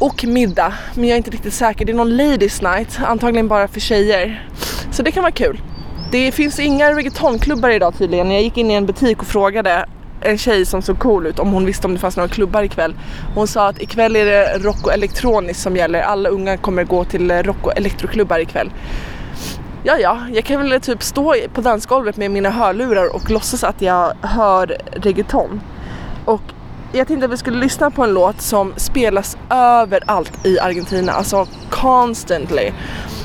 Och 0.00 0.24
middag, 0.24 0.74
men 0.94 1.04
jag 1.04 1.12
är 1.12 1.16
inte 1.16 1.30
riktigt 1.30 1.54
säker. 1.54 1.84
Det 1.84 1.92
är 1.92 1.96
någon 1.96 2.16
ladies 2.16 2.62
night, 2.62 2.98
antagligen 3.04 3.48
bara 3.48 3.68
för 3.68 3.80
tjejer. 3.80 4.48
Så 4.92 5.02
det 5.02 5.12
kan 5.12 5.22
vara 5.22 5.32
kul. 5.32 5.60
Det 6.12 6.32
finns 6.32 6.58
inga 6.58 6.94
reggaetonklubbar 6.94 7.70
idag 7.70 7.94
tydligen. 7.98 8.30
Jag 8.30 8.42
gick 8.42 8.56
in 8.56 8.70
i 8.70 8.74
en 8.74 8.86
butik 8.86 9.20
och 9.20 9.26
frågade 9.26 9.86
en 10.20 10.38
tjej 10.38 10.66
som 10.66 10.82
såg 10.82 10.98
cool 10.98 11.26
ut 11.26 11.38
om 11.38 11.52
hon 11.52 11.66
visste 11.66 11.86
om 11.86 11.94
det 11.94 12.00
fanns 12.00 12.16
några 12.16 12.28
klubbar 12.28 12.62
ikväll. 12.62 12.94
Hon 13.34 13.46
sa 13.46 13.68
att 13.68 13.82
ikväll 13.82 14.16
är 14.16 14.24
det 14.24 14.58
rock 14.58 14.86
och 14.86 14.92
elektroniskt 14.92 15.62
som 15.62 15.76
gäller. 15.76 16.00
Alla 16.00 16.28
unga 16.28 16.56
kommer 16.56 16.84
gå 16.84 17.04
till 17.04 17.30
rock 17.42 17.66
och 17.66 17.76
elektroklubbar 17.76 18.38
ikväll. 18.38 18.70
Ja, 19.82 19.98
ja, 19.98 20.18
jag 20.32 20.44
kan 20.44 20.68
väl 20.68 20.80
typ 20.80 21.02
stå 21.02 21.34
på 21.54 21.60
dansgolvet 21.60 22.16
med 22.16 22.30
mina 22.30 22.50
hörlurar 22.50 23.14
och 23.14 23.30
låtsas 23.30 23.64
att 23.64 23.82
jag 23.82 24.12
hör 24.22 24.76
reggaeton. 24.92 25.60
Och 26.24 26.42
jag 26.92 27.08
tänkte 27.08 27.24
att 27.24 27.32
vi 27.32 27.36
skulle 27.36 27.58
lyssna 27.58 27.90
på 27.90 28.04
en 28.04 28.14
låt 28.14 28.40
som 28.40 28.72
spelas 28.76 29.36
överallt 29.50 30.46
i 30.46 30.58
Argentina, 30.58 31.12
alltså 31.12 31.46
constantly. 31.70 32.70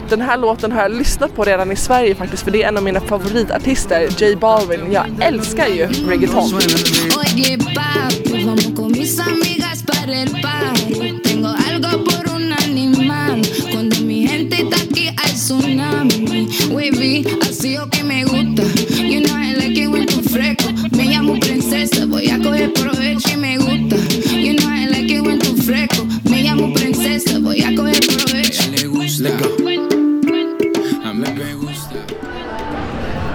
Den 0.10 0.22
här 0.22 0.38
låten 0.38 0.72
har 0.72 0.82
jag 0.82 0.92
lyssnat 0.92 1.36
på 1.36 1.44
redan 1.44 1.72
i 1.72 1.76
Sverige 1.76 2.16
faktiskt 2.16 2.44
för 2.44 2.52
det 2.52 2.64
är 2.64 2.68
en 2.68 2.78
av 2.78 2.84
mina 2.84 3.00
favoritartister, 3.00 4.22
J 4.22 4.36
Balvin. 4.36 4.92
Jag 4.92 5.06
älskar 5.20 5.68
ju 5.68 5.88
reggaeton. 5.88 6.60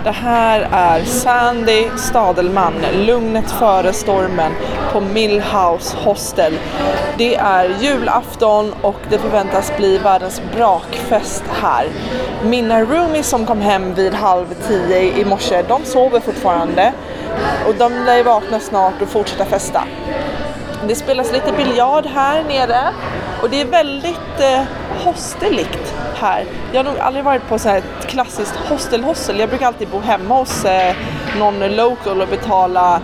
Det 0.08 0.12
här 0.12 0.68
är 0.72 1.04
Sandy 1.04 1.88
Stadelman, 1.96 2.74
Lugnet 2.92 3.50
före 3.50 3.92
stormen 3.92 4.52
på 4.92 5.00
Millhouse 5.00 5.96
Hostel. 5.96 6.58
Det 7.18 7.34
är 7.34 7.76
julafton 7.80 8.74
och 8.82 8.96
det 9.10 9.18
förväntas 9.18 9.72
bli 9.76 9.98
världens 9.98 10.42
brakfest 10.56 11.44
här. 11.62 11.88
Mina 12.44 12.80
roomies 12.80 13.28
som 13.28 13.46
kom 13.46 13.60
hem 13.60 13.94
vid 13.94 14.14
halv 14.14 14.46
tio 14.68 15.18
i 15.18 15.24
morse, 15.24 15.62
de 15.68 15.84
sover 15.84 16.20
fortfarande 16.20 16.92
och 17.68 17.74
de 17.74 17.92
lär 18.04 18.16
ju 18.16 18.22
vakna 18.22 18.60
snart 18.60 19.02
och 19.02 19.08
fortsätta 19.08 19.44
festa. 19.44 19.84
Det 20.86 20.94
spelas 20.94 21.32
lite 21.32 21.52
biljard 21.52 22.06
här 22.06 22.44
nere 22.44 22.92
och 23.42 23.50
det 23.50 23.60
är 23.60 23.66
väldigt 23.66 24.40
eh, 24.40 24.62
hosteligt 25.04 25.87
här. 26.14 26.44
Jag 26.72 26.84
har 26.84 26.92
nog 26.92 27.00
aldrig 27.00 27.24
varit 27.24 27.48
på 27.48 27.58
så 27.58 27.68
här 27.68 27.78
ett 27.78 28.06
klassiskt 28.06 28.56
hostel-hostel. 28.56 29.38
Jag 29.38 29.48
brukar 29.48 29.66
alltid 29.66 29.88
bo 29.88 30.00
hemma 30.00 30.34
hos 30.34 30.64
eh, 30.64 30.94
någon 31.38 31.76
local 31.76 32.22
och 32.22 32.28
betala 32.28 33.00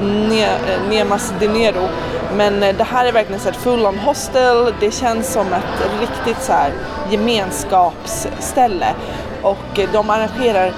ne 0.00 0.44
eh, 0.44 0.88
nemas 0.88 1.32
dinero. 1.40 1.88
Men 2.36 2.62
eh, 2.62 2.76
det 2.76 2.84
här 2.84 3.06
är 3.06 3.12
verkligen 3.12 3.40
så 3.40 3.48
ett 3.48 3.56
full-on 3.56 3.98
hostel. 3.98 4.74
Det 4.80 4.90
känns 4.90 5.32
som 5.32 5.52
ett 5.52 6.00
riktigt 6.00 6.42
så 6.42 6.52
här 6.52 6.72
gemenskapsställe 7.10 8.94
och 9.42 9.78
eh, 9.78 9.88
de 9.92 10.10
arrangerar 10.10 10.72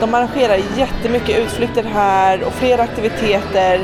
de 0.00 0.14
arrangerar 0.14 0.58
jättemycket 0.76 1.38
utflykter 1.38 1.84
här 1.84 2.44
och 2.44 2.52
fler 2.52 2.78
aktiviteter 2.78 3.80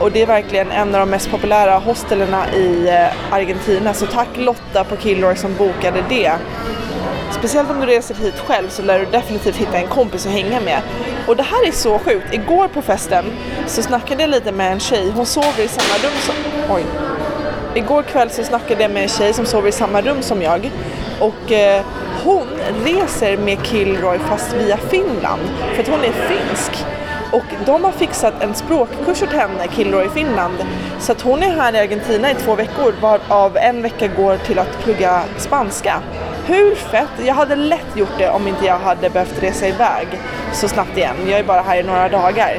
och 0.00 0.12
det 0.12 0.22
är 0.22 0.26
verkligen 0.26 0.70
en 0.70 0.94
av 0.94 1.00
de 1.00 1.10
mest 1.10 1.30
populära 1.30 1.78
hostellerna 1.78 2.52
i 2.54 2.88
eh, 2.88 3.34
Argentina. 3.34 3.94
Så 3.94 4.06
tack 4.06 4.28
Lotta 4.36 4.84
på 4.84 4.96
Kilroy 4.96 5.36
som 5.36 5.54
bokade 5.54 6.04
det. 6.08 6.32
Speciellt 7.38 7.70
om 7.70 7.80
du 7.80 7.86
reser 7.86 8.14
hit 8.14 8.38
själv 8.46 8.68
så 8.68 8.82
lär 8.82 8.98
du 8.98 9.06
definitivt 9.06 9.56
hitta 9.56 9.76
en 9.76 9.86
kompis 9.86 10.26
att 10.26 10.32
hänga 10.32 10.60
med. 10.60 10.80
Och 11.26 11.36
det 11.36 11.42
här 11.42 11.68
är 11.68 11.72
så 11.72 11.98
sjukt. 11.98 12.34
Igår 12.34 12.68
på 12.68 12.82
festen 12.82 13.24
så 13.66 13.82
snackade 13.82 14.22
jag 14.22 14.30
lite 14.30 14.52
med 14.52 14.72
en 14.72 14.80
tjej. 14.80 15.10
Hon 15.14 15.26
sover 15.26 15.64
i 15.64 15.68
samma 15.68 15.94
rum 16.04 16.18
som... 16.20 16.34
Oj. 16.74 16.84
Igår 17.74 18.02
kväll 18.02 18.30
så 18.30 18.44
snackade 18.44 18.82
jag 18.82 18.90
med 18.90 19.02
en 19.02 19.08
tjej 19.08 19.32
som 19.32 19.46
sover 19.46 19.68
i 19.68 19.72
samma 19.72 20.00
rum 20.00 20.22
som 20.22 20.42
jag. 20.42 20.70
Och 21.20 21.52
eh, 21.52 21.84
hon 22.24 22.46
reser 22.84 23.36
med 23.36 23.66
Kilroy 23.66 24.18
fast 24.18 24.52
via 24.52 24.76
Finland. 24.76 25.42
För 25.74 25.82
att 25.82 25.88
hon 25.88 26.00
är 26.00 26.12
finsk. 26.12 26.84
Och 27.32 27.44
de 27.66 27.84
har 27.84 27.92
fixat 27.92 28.42
en 28.42 28.54
språkkurs 28.54 29.22
åt 29.22 29.32
henne, 29.32 29.66
Kilroy 29.76 30.06
i 30.06 30.08
Finland. 30.08 30.54
Så 31.00 31.12
att 31.12 31.20
hon 31.20 31.42
är 31.42 31.50
här 31.50 31.74
i 31.74 31.78
Argentina 31.78 32.30
i 32.30 32.34
två 32.34 32.54
veckor 32.54 32.94
varav 33.00 33.56
en 33.56 33.82
vecka 33.82 34.08
går 34.08 34.36
till 34.36 34.58
att 34.58 34.78
plugga 34.84 35.22
spanska. 35.38 36.02
Hur 36.52 36.74
fett? 36.74 37.26
Jag 37.26 37.34
hade 37.34 37.56
lätt 37.56 37.96
gjort 37.96 38.18
det 38.18 38.30
om 38.30 38.48
inte 38.48 38.66
jag 38.66 38.78
hade 38.78 39.10
behövt 39.10 39.42
resa 39.42 39.68
iväg 39.68 40.06
så 40.52 40.68
snabbt 40.68 40.96
igen. 40.96 41.16
Jag 41.26 41.38
är 41.38 41.44
bara 41.44 41.62
här 41.62 41.80
i 41.80 41.82
några 41.82 42.08
dagar. 42.08 42.58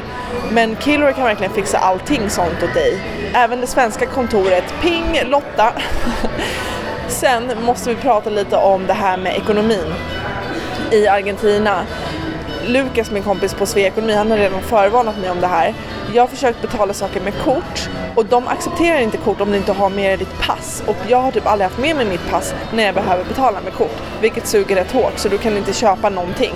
Men 0.50 0.76
Killer 0.76 1.12
kan 1.12 1.24
verkligen 1.24 1.52
fixa 1.52 1.78
allting 1.78 2.30
sånt 2.30 2.62
åt 2.62 2.74
dig. 2.74 2.98
Även 3.34 3.60
det 3.60 3.66
svenska 3.66 4.06
kontoret. 4.06 4.64
Ping 4.82 5.20
Lotta! 5.24 5.72
Sen 7.08 7.42
måste 7.62 7.90
vi 7.90 7.96
prata 7.96 8.30
lite 8.30 8.56
om 8.56 8.86
det 8.86 8.92
här 8.92 9.16
med 9.16 9.36
ekonomin 9.36 9.94
i 10.90 11.08
Argentina. 11.08 11.86
Lukas, 12.66 13.10
min 13.10 13.22
kompis 13.22 13.54
på 13.54 13.66
Svea 13.66 13.86
Ekonomi, 13.86 14.14
han 14.14 14.30
har 14.30 14.38
redan 14.38 14.62
förvarnat 14.62 15.18
mig 15.18 15.30
om 15.30 15.40
det 15.40 15.46
här. 15.46 15.74
Jag 16.14 16.22
har 16.22 16.28
försökt 16.28 16.62
betala 16.62 16.94
saker 16.94 17.20
med 17.20 17.34
kort 17.44 17.90
och 18.14 18.26
de 18.26 18.48
accepterar 18.48 19.00
inte 19.00 19.16
kort 19.16 19.40
om 19.40 19.50
du 19.50 19.56
inte 19.56 19.72
har 19.72 19.90
med 19.90 20.10
dig 20.10 20.16
ditt 20.16 20.40
pass. 20.40 20.82
Och 20.86 20.96
jag 21.08 21.18
har 21.18 21.30
typ 21.30 21.46
aldrig 21.46 21.68
haft 21.68 21.80
med 21.80 21.96
mig 21.96 22.04
mitt 22.04 22.30
pass 22.30 22.54
när 22.72 22.84
jag 22.84 22.94
behöver 22.94 23.24
betala 23.24 23.60
med 23.60 23.72
kort, 23.72 24.02
vilket 24.20 24.46
suger 24.46 24.76
rätt 24.76 24.92
hårt 24.92 25.12
så 25.16 25.28
du 25.28 25.38
kan 25.38 25.56
inte 25.56 25.72
köpa 25.72 26.08
någonting. 26.08 26.54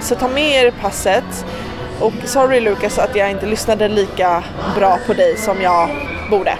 Så 0.00 0.14
ta 0.14 0.28
med 0.28 0.64
er 0.64 0.70
passet. 0.70 1.46
Och 2.00 2.12
sorry 2.24 2.60
Lukas 2.60 2.98
att 2.98 3.16
jag 3.16 3.30
inte 3.30 3.46
lyssnade 3.46 3.88
lika 3.88 4.44
bra 4.76 4.98
på 5.06 5.12
dig 5.12 5.36
som 5.36 5.62
jag 5.62 5.88
borde. 6.30 6.54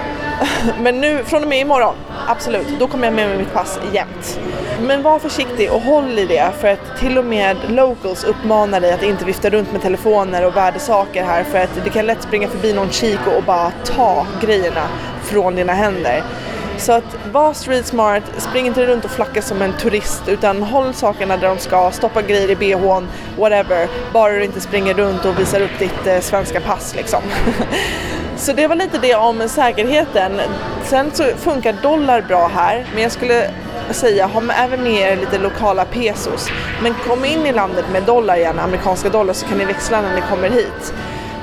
Men 0.80 1.00
nu, 1.00 1.24
från 1.24 1.42
och 1.42 1.48
med 1.48 1.60
imorgon, 1.60 1.94
absolut, 2.28 2.68
då 2.78 2.86
kommer 2.86 3.04
jag 3.04 3.14
med 3.14 3.28
mig 3.28 3.38
mitt 3.38 3.52
pass 3.52 3.80
jämt. 3.92 4.40
Men 4.80 5.02
var 5.02 5.18
försiktig 5.18 5.72
och 5.72 5.80
håll 5.80 6.18
i 6.18 6.26
det 6.26 6.52
för 6.60 6.68
att 6.68 6.98
till 6.98 7.18
och 7.18 7.24
med 7.24 7.56
locals 7.68 8.24
uppmanar 8.24 8.80
dig 8.80 8.92
att 8.92 9.02
inte 9.02 9.24
vifta 9.24 9.50
runt 9.50 9.72
med 9.72 9.82
telefoner 9.82 10.46
och 10.46 10.56
värdesaker 10.56 11.24
här 11.24 11.44
för 11.44 11.58
att 11.58 11.84
du 11.84 11.90
kan 11.90 12.06
lätt 12.06 12.22
springa 12.22 12.48
förbi 12.48 12.72
någon 12.72 12.90
chico 12.90 13.30
och 13.36 13.42
bara 13.42 13.72
ta 13.84 14.26
grejerna 14.40 14.88
från 15.22 15.54
dina 15.54 15.72
händer. 15.72 16.22
Så 16.78 16.92
att 16.92 17.16
var 17.32 17.52
street 17.52 17.86
smart, 17.86 18.22
spring 18.38 18.66
inte 18.66 18.86
runt 18.86 19.04
och 19.04 19.10
flacka 19.10 19.42
som 19.42 19.62
en 19.62 19.72
turist 19.72 20.22
utan 20.28 20.62
håll 20.62 20.94
sakerna 20.94 21.36
där 21.36 21.48
de 21.48 21.58
ska, 21.58 21.90
stoppa 21.90 22.22
grejer 22.22 22.50
i 22.50 22.56
bhn, 22.56 23.08
whatever. 23.38 23.88
Bara 24.12 24.32
du 24.32 24.44
inte 24.44 24.60
springer 24.60 24.94
runt 24.94 25.24
och 25.24 25.40
visar 25.40 25.60
upp 25.60 25.78
ditt 25.78 26.06
eh, 26.06 26.20
svenska 26.20 26.60
pass 26.60 26.94
liksom. 26.96 27.22
Så 28.38 28.52
det 28.52 28.66
var 28.66 28.76
lite 28.76 28.98
det 28.98 29.14
om 29.14 29.48
säkerheten. 29.48 30.40
Sen 30.84 31.10
så 31.12 31.24
funkar 31.24 31.72
dollar 31.82 32.22
bra 32.22 32.50
här, 32.54 32.86
men 32.94 33.02
jag 33.02 33.12
skulle 33.12 33.50
säga 33.90 34.26
ha 34.26 34.40
med, 34.40 34.56
även 34.58 34.82
med 34.82 34.92
er 34.92 35.16
lite 35.16 35.38
lokala 35.38 35.84
pesos. 35.84 36.48
Men 36.82 36.94
kom 36.94 37.24
in 37.24 37.46
i 37.46 37.52
landet 37.52 37.84
med 37.92 38.02
dollar 38.02 38.36
gärna, 38.36 38.62
amerikanska 38.62 39.08
dollar, 39.08 39.32
så 39.32 39.46
kan 39.46 39.58
ni 39.58 39.64
växla 39.64 40.00
när 40.00 40.14
ni 40.14 40.20
kommer 40.30 40.50
hit. 40.50 40.94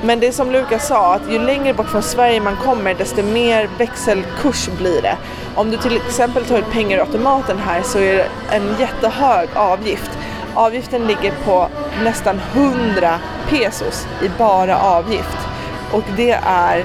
Men 0.02 0.20
det 0.20 0.26
är 0.26 0.32
som 0.32 0.50
Lukas 0.50 0.88
sa, 0.88 1.14
att 1.14 1.30
ju 1.30 1.38
längre 1.38 1.74
bort 1.74 1.88
från 1.88 2.02
Sverige 2.02 2.40
man 2.40 2.56
kommer 2.56 2.94
desto 2.94 3.22
mer 3.22 3.68
växelkurs 3.78 4.68
blir 4.78 5.02
det. 5.02 5.16
Om 5.54 5.70
du 5.70 5.76
till 5.76 5.96
exempel 5.96 6.44
tar 6.44 6.58
ut 6.58 6.70
pengar 6.72 6.96
i 6.96 7.00
automaten 7.00 7.58
här 7.58 7.82
så 7.82 7.98
är 7.98 8.16
det 8.16 8.26
en 8.50 8.76
jättehög 8.80 9.48
avgift. 9.54 10.10
Avgiften 10.54 11.06
ligger 11.06 11.32
på 11.44 11.68
nästan 12.02 12.40
100 12.54 13.18
pesos 13.48 14.06
i 14.22 14.28
bara 14.38 14.78
avgift. 14.78 15.55
Och 15.92 16.04
det 16.16 16.30
är 16.46 16.84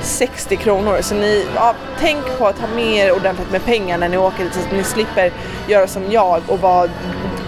60 0.00 0.56
kronor. 0.56 0.98
Så 1.00 1.14
ni, 1.14 1.46
ja, 1.54 1.74
tänk 2.00 2.38
på 2.38 2.46
att 2.46 2.58
ha 2.58 2.68
med 2.68 2.96
er 2.96 3.12
ordentligt 3.12 3.50
med 3.50 3.64
pengar 3.64 3.98
när 3.98 4.08
ni 4.08 4.16
åker 4.16 4.50
så 4.52 4.60
att 4.60 4.72
ni 4.72 4.84
slipper 4.84 5.32
göra 5.68 5.86
som 5.86 6.10
jag 6.10 6.42
och 6.46 6.60
vara 6.60 6.88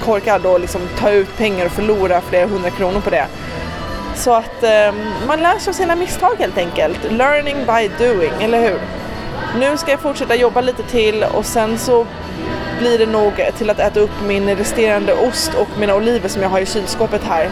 korkad 0.04 0.46
och 0.46 0.60
liksom 0.60 0.80
ta 0.98 1.10
ut 1.10 1.36
pengar 1.36 1.66
och 1.66 1.72
förlora 1.72 2.20
flera 2.20 2.46
hundra 2.46 2.70
kronor 2.70 3.00
på 3.00 3.10
det. 3.10 3.26
Så 4.14 4.32
att 4.32 4.62
eh, 4.62 4.94
man 5.26 5.40
lär 5.40 5.58
sig 5.58 5.70
av 5.70 5.74
sina 5.74 5.96
misstag 5.96 6.34
helt 6.38 6.58
enkelt. 6.58 6.98
Learning 7.10 7.56
by 7.56 8.06
doing, 8.06 8.32
eller 8.40 8.60
hur? 8.62 8.80
Nu 9.58 9.76
ska 9.76 9.90
jag 9.90 10.00
fortsätta 10.00 10.34
jobba 10.34 10.60
lite 10.60 10.82
till 10.82 11.24
och 11.24 11.46
sen 11.46 11.78
så 11.78 12.06
blir 12.78 12.98
det 12.98 13.06
nog 13.06 13.32
till 13.58 13.70
att 13.70 13.78
äta 13.78 14.00
upp 14.00 14.10
min 14.26 14.56
resterande 14.56 15.14
ost 15.14 15.54
och 15.54 15.68
mina 15.78 15.94
oliver 15.94 16.28
som 16.28 16.42
jag 16.42 16.48
har 16.48 16.60
i 16.60 16.66
kylskåpet 16.66 17.22
här. 17.24 17.50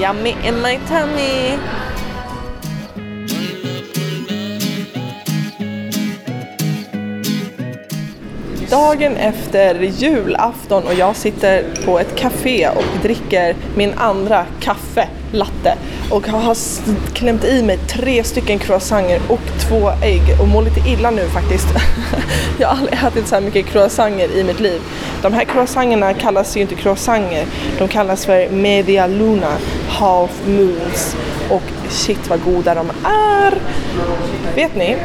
Yummy 0.00 0.30
in 0.30 0.62
my 0.62 0.78
tummy! 0.88 1.58
Dagen 8.70 9.16
efter 9.16 9.82
julafton 9.82 10.86
och 10.86 10.94
jag 10.94 11.16
sitter 11.16 11.64
på 11.84 11.98
ett 11.98 12.16
café 12.16 12.68
och 12.68 13.02
dricker 13.02 13.56
min 13.76 13.92
andra 13.96 14.46
kaffe 14.60 15.08
latte 15.32 15.74
och 16.10 16.26
har 16.26 16.56
klämt 17.14 17.44
i 17.44 17.62
mig 17.62 17.78
tre 17.78 18.24
stycken 18.24 18.58
croissanter 18.58 19.20
och 19.28 19.40
två 19.68 19.90
ägg 20.02 20.22
och 20.40 20.48
mår 20.48 20.62
lite 20.62 20.90
illa 20.90 21.10
nu 21.10 21.28
faktiskt. 21.28 21.66
jag 22.58 22.68
har 22.68 22.76
aldrig 22.76 22.98
ätit 23.06 23.28
så 23.28 23.34
här 23.34 23.42
mycket 23.42 23.66
croissanter 23.66 24.36
i 24.36 24.44
mitt 24.44 24.60
liv. 24.60 24.80
De 25.22 25.32
här 25.32 25.44
croissanterna 25.44 26.14
kallas 26.14 26.56
ju 26.56 26.60
inte 26.60 26.74
croissanter, 26.74 27.46
de 27.78 27.88
kallas 27.88 28.26
för 28.26 28.50
media 28.50 29.06
luna, 29.06 29.52
half 29.88 30.46
moons 30.46 31.16
och 31.50 31.62
shit 31.88 32.28
vad 32.28 32.44
goda 32.44 32.74
de 32.74 32.90
är. 33.04 33.58
Vet 34.54 34.76
ni, 34.76 34.96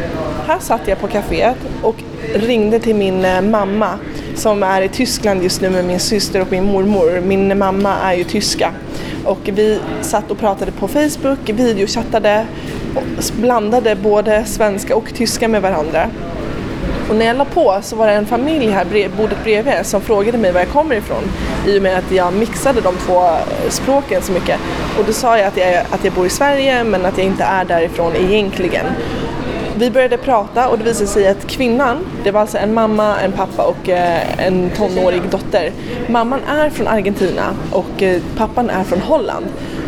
här 0.47 0.59
satt 0.59 0.87
jag 0.87 0.99
på 0.99 1.07
kaféet 1.07 1.57
och 1.81 1.95
ringde 2.35 2.79
till 2.79 2.95
min 2.95 3.25
eh, 3.25 3.41
mamma 3.41 3.99
som 4.35 4.63
är 4.63 4.81
i 4.81 4.89
Tyskland 4.89 5.43
just 5.43 5.61
nu 5.61 5.69
med 5.69 5.85
min 5.85 5.99
syster 5.99 6.41
och 6.41 6.51
min 6.51 6.63
mormor. 6.63 7.21
Min 7.21 7.57
mamma 7.57 7.95
är 7.95 8.13
ju 8.13 8.23
tyska 8.23 8.71
och 9.25 9.39
vi 9.43 9.79
satt 10.01 10.31
och 10.31 10.39
pratade 10.39 10.71
på 10.71 10.87
Facebook, 10.87 11.49
videochattade 11.49 12.45
och 12.95 13.03
blandade 13.41 13.95
både 13.95 14.45
svenska 14.45 14.95
och 14.95 15.13
tyska 15.13 15.47
med 15.47 15.61
varandra. 15.61 16.09
Och 17.09 17.15
när 17.15 17.25
jag 17.25 17.37
la 17.37 17.45
på 17.45 17.79
så 17.81 17.95
var 17.95 18.07
det 18.07 18.13
en 18.13 18.25
familj 18.25 18.67
här 18.67 18.85
brev, 18.85 19.11
bordet 19.17 19.43
bredvid 19.43 19.73
som 19.85 20.01
frågade 20.01 20.37
mig 20.37 20.51
var 20.51 20.59
jag 20.59 20.69
kommer 20.69 20.95
ifrån 20.95 21.23
i 21.67 21.79
och 21.79 21.83
med 21.83 21.97
att 21.97 22.11
jag 22.11 22.33
mixade 22.33 22.81
de 22.81 22.95
två 22.95 23.23
eh, 23.23 23.69
språken 23.69 24.21
så 24.21 24.31
mycket. 24.31 24.59
Och 24.99 25.05
då 25.05 25.13
sa 25.13 25.37
jag 25.37 25.47
att 25.47 25.57
jag, 25.57 25.85
att 25.91 26.03
jag 26.03 26.13
bor 26.13 26.25
i 26.25 26.29
Sverige 26.29 26.83
men 26.83 27.05
att 27.05 27.17
jag 27.17 27.27
inte 27.27 27.43
är 27.43 27.65
därifrån 27.65 28.15
egentligen. 28.15 28.85
Vi 29.77 29.91
började 29.91 30.17
prata 30.17 30.69
och 30.69 30.77
det 30.77 30.83
visade 30.83 31.07
sig 31.07 31.27
att 31.27 31.47
kvinnan, 31.47 31.97
det 32.23 32.31
var 32.31 32.41
alltså 32.41 32.57
en 32.57 32.73
mamma, 32.73 33.19
en 33.19 33.31
pappa 33.31 33.63
och 33.63 33.89
eh, 33.89 34.47
en 34.47 34.69
tonårig 34.69 35.21
dotter. 35.31 35.71
Mamman 36.09 36.39
är 36.47 36.69
från 36.69 36.87
Argentina 36.87 37.55
och 37.71 38.03
eh, 38.03 38.21
pappan 38.37 38.69
är 38.69 38.83
från 38.83 38.99
Holland. 38.99 39.45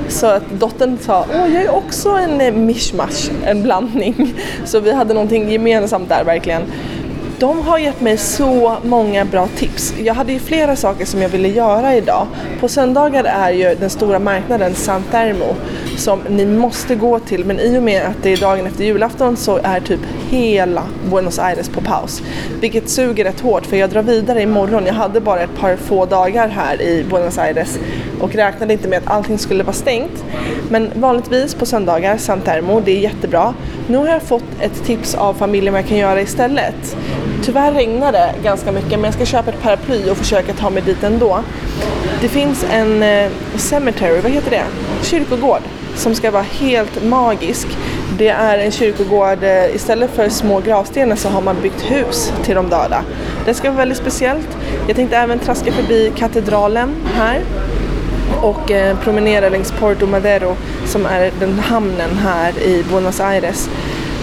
Så 0.07 0.27
att 0.27 0.43
dottern 0.49 0.97
sa, 1.01 1.25
åh 1.33 1.53
jag 1.53 1.63
är 1.63 1.75
också 1.75 2.09
en 2.09 2.41
eh, 2.41 2.53
mishmash, 2.53 3.31
en 3.45 3.63
blandning. 3.63 4.33
Så 4.65 4.79
vi 4.79 4.93
hade 4.93 5.13
någonting 5.13 5.51
gemensamt 5.51 6.09
där 6.09 6.23
verkligen. 6.23 6.61
De 7.39 7.61
har 7.61 7.77
gett 7.77 8.01
mig 8.01 8.17
så 8.17 8.77
många 8.83 9.25
bra 9.25 9.47
tips. 9.47 9.93
Jag 10.03 10.13
hade 10.13 10.33
ju 10.33 10.39
flera 10.39 10.75
saker 10.75 11.05
som 11.05 11.21
jag 11.21 11.29
ville 11.29 11.47
göra 11.47 11.95
idag. 11.95 12.27
På 12.59 12.67
söndagar 12.67 13.23
är 13.23 13.51
ju 13.51 13.75
den 13.75 13.89
stora 13.89 14.19
marknaden 14.19 14.75
San 14.75 15.03
Termo 15.11 15.55
som 15.97 16.19
ni 16.29 16.45
måste 16.45 16.95
gå 16.95 17.19
till 17.19 17.45
men 17.45 17.59
i 17.59 17.77
och 17.77 17.83
med 17.83 18.05
att 18.05 18.23
det 18.23 18.33
är 18.33 18.37
dagen 18.37 18.67
efter 18.67 18.83
julafton 18.83 19.37
så 19.37 19.59
är 19.63 19.79
typ 19.79 19.99
hela 20.29 20.83
Buenos 21.09 21.39
Aires 21.39 21.69
på 21.69 21.81
paus. 21.81 22.23
Vilket 22.61 22.89
suger 22.89 23.23
rätt 23.23 23.39
hårt 23.39 23.65
för 23.65 23.77
jag 23.77 23.89
drar 23.89 24.03
vidare 24.03 24.41
imorgon. 24.41 24.85
Jag 24.85 24.93
hade 24.93 25.21
bara 25.21 25.41
ett 25.41 25.59
par 25.59 25.75
få 25.75 26.05
dagar 26.05 26.47
här 26.47 26.81
i 26.81 27.05
Buenos 27.09 27.37
Aires 27.37 27.79
och 28.19 28.35
räknade 28.35 28.73
inte 28.73 28.87
med 28.87 28.97
att 28.97 29.11
allting 29.11 29.37
skulle 29.37 29.63
vara 29.63 29.73
stängt. 29.73 30.23
Men 30.69 30.91
vanligtvis 30.95 31.55
på 31.55 31.65
söndagar, 31.65 32.17
San 32.17 32.41
Termo, 32.41 32.79
det 32.79 32.91
är 32.91 32.99
jättebra. 32.99 33.53
Nu 33.87 33.97
har 33.97 34.07
jag 34.07 34.21
fått 34.21 34.43
ett 34.59 34.83
tips 34.83 35.15
av 35.15 35.33
familjen 35.33 35.73
vad 35.73 35.81
jag 35.81 35.89
kan 35.89 35.97
göra 35.97 36.21
istället. 36.21 36.97
Tyvärr 37.43 37.71
regnar 37.71 38.11
det 38.11 38.33
ganska 38.43 38.71
mycket 38.71 38.91
men 38.91 39.03
jag 39.03 39.13
ska 39.13 39.25
köpa 39.25 39.51
ett 39.51 39.61
paraply 39.61 40.09
och 40.09 40.17
försöka 40.17 40.53
ta 40.53 40.69
mig 40.69 40.83
dit 40.83 41.03
ändå. 41.03 41.39
Det 42.21 42.27
finns 42.27 42.65
en 42.71 43.03
eh, 43.03 43.31
cemetery, 43.55 44.21
vad 44.21 44.31
heter 44.31 44.51
det? 44.51 44.63
Kyrkogård 45.03 45.61
som 45.95 46.15
ska 46.15 46.31
vara 46.31 46.43
helt 46.43 47.03
magisk. 47.03 47.67
Det 48.17 48.29
är 48.29 48.57
en 48.57 48.71
kyrkogård, 48.71 49.43
eh, 49.43 49.75
istället 49.75 50.11
för 50.11 50.29
små 50.29 50.59
gravstenar 50.59 51.15
så 51.15 51.29
har 51.29 51.41
man 51.41 51.55
byggt 51.61 51.81
hus 51.81 52.33
till 52.43 52.55
de 52.55 52.69
döda. 52.69 53.03
Det 53.45 53.53
ska 53.53 53.69
vara 53.69 53.77
väldigt 53.77 53.97
speciellt. 53.97 54.57
Jag 54.87 54.95
tänkte 54.95 55.17
även 55.17 55.39
traska 55.39 55.71
förbi 55.71 56.11
katedralen 56.15 56.95
här 57.15 57.41
och 58.45 58.71
eh, 58.71 58.99
promenera 58.99 59.49
längs 59.49 59.71
Porto 59.71 60.07
Madero 60.07 60.55
som 60.85 61.05
är 61.05 61.31
den 61.39 61.59
hamnen 61.59 62.17
här 62.17 62.59
i 62.59 62.83
Buenos 62.91 63.19
Aires. 63.19 63.69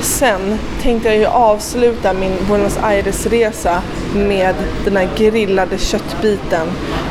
Sen 0.01 0.59
tänkte 0.83 1.09
jag 1.09 1.19
ju 1.19 1.27
avsluta 1.27 2.13
min 2.13 2.33
Buenos 2.49 2.79
Aires-resa 2.83 3.83
med 4.15 4.55
den 4.85 4.97
här 4.97 5.09
grillade 5.17 5.79
köttbiten 5.79 6.67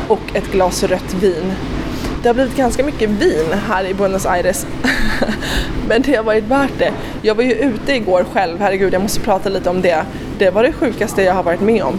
och 0.08 0.20
ett 0.34 0.52
glas 0.52 0.82
rött 0.82 1.14
vin. 1.20 1.52
Det 2.22 2.28
har 2.28 2.34
blivit 2.34 2.56
ganska 2.56 2.84
mycket 2.84 3.10
vin 3.10 3.52
här 3.68 3.84
i 3.84 3.94
Buenos 3.94 4.26
Aires. 4.26 4.66
Men 5.88 6.02
det 6.02 6.16
har 6.16 6.24
varit 6.24 6.44
värt 6.44 6.78
det. 6.78 6.92
Jag 7.22 7.34
var 7.34 7.42
ju 7.42 7.52
ute 7.52 7.94
igår 7.94 8.26
själv, 8.32 8.60
herregud 8.60 8.94
jag 8.94 9.02
måste 9.02 9.20
prata 9.20 9.48
lite 9.48 9.70
om 9.70 9.82
det. 9.82 10.04
Det 10.38 10.50
var 10.50 10.62
det 10.62 10.72
sjukaste 10.72 11.22
jag 11.22 11.34
har 11.34 11.42
varit 11.42 11.60
med 11.60 11.82
om. 11.82 11.98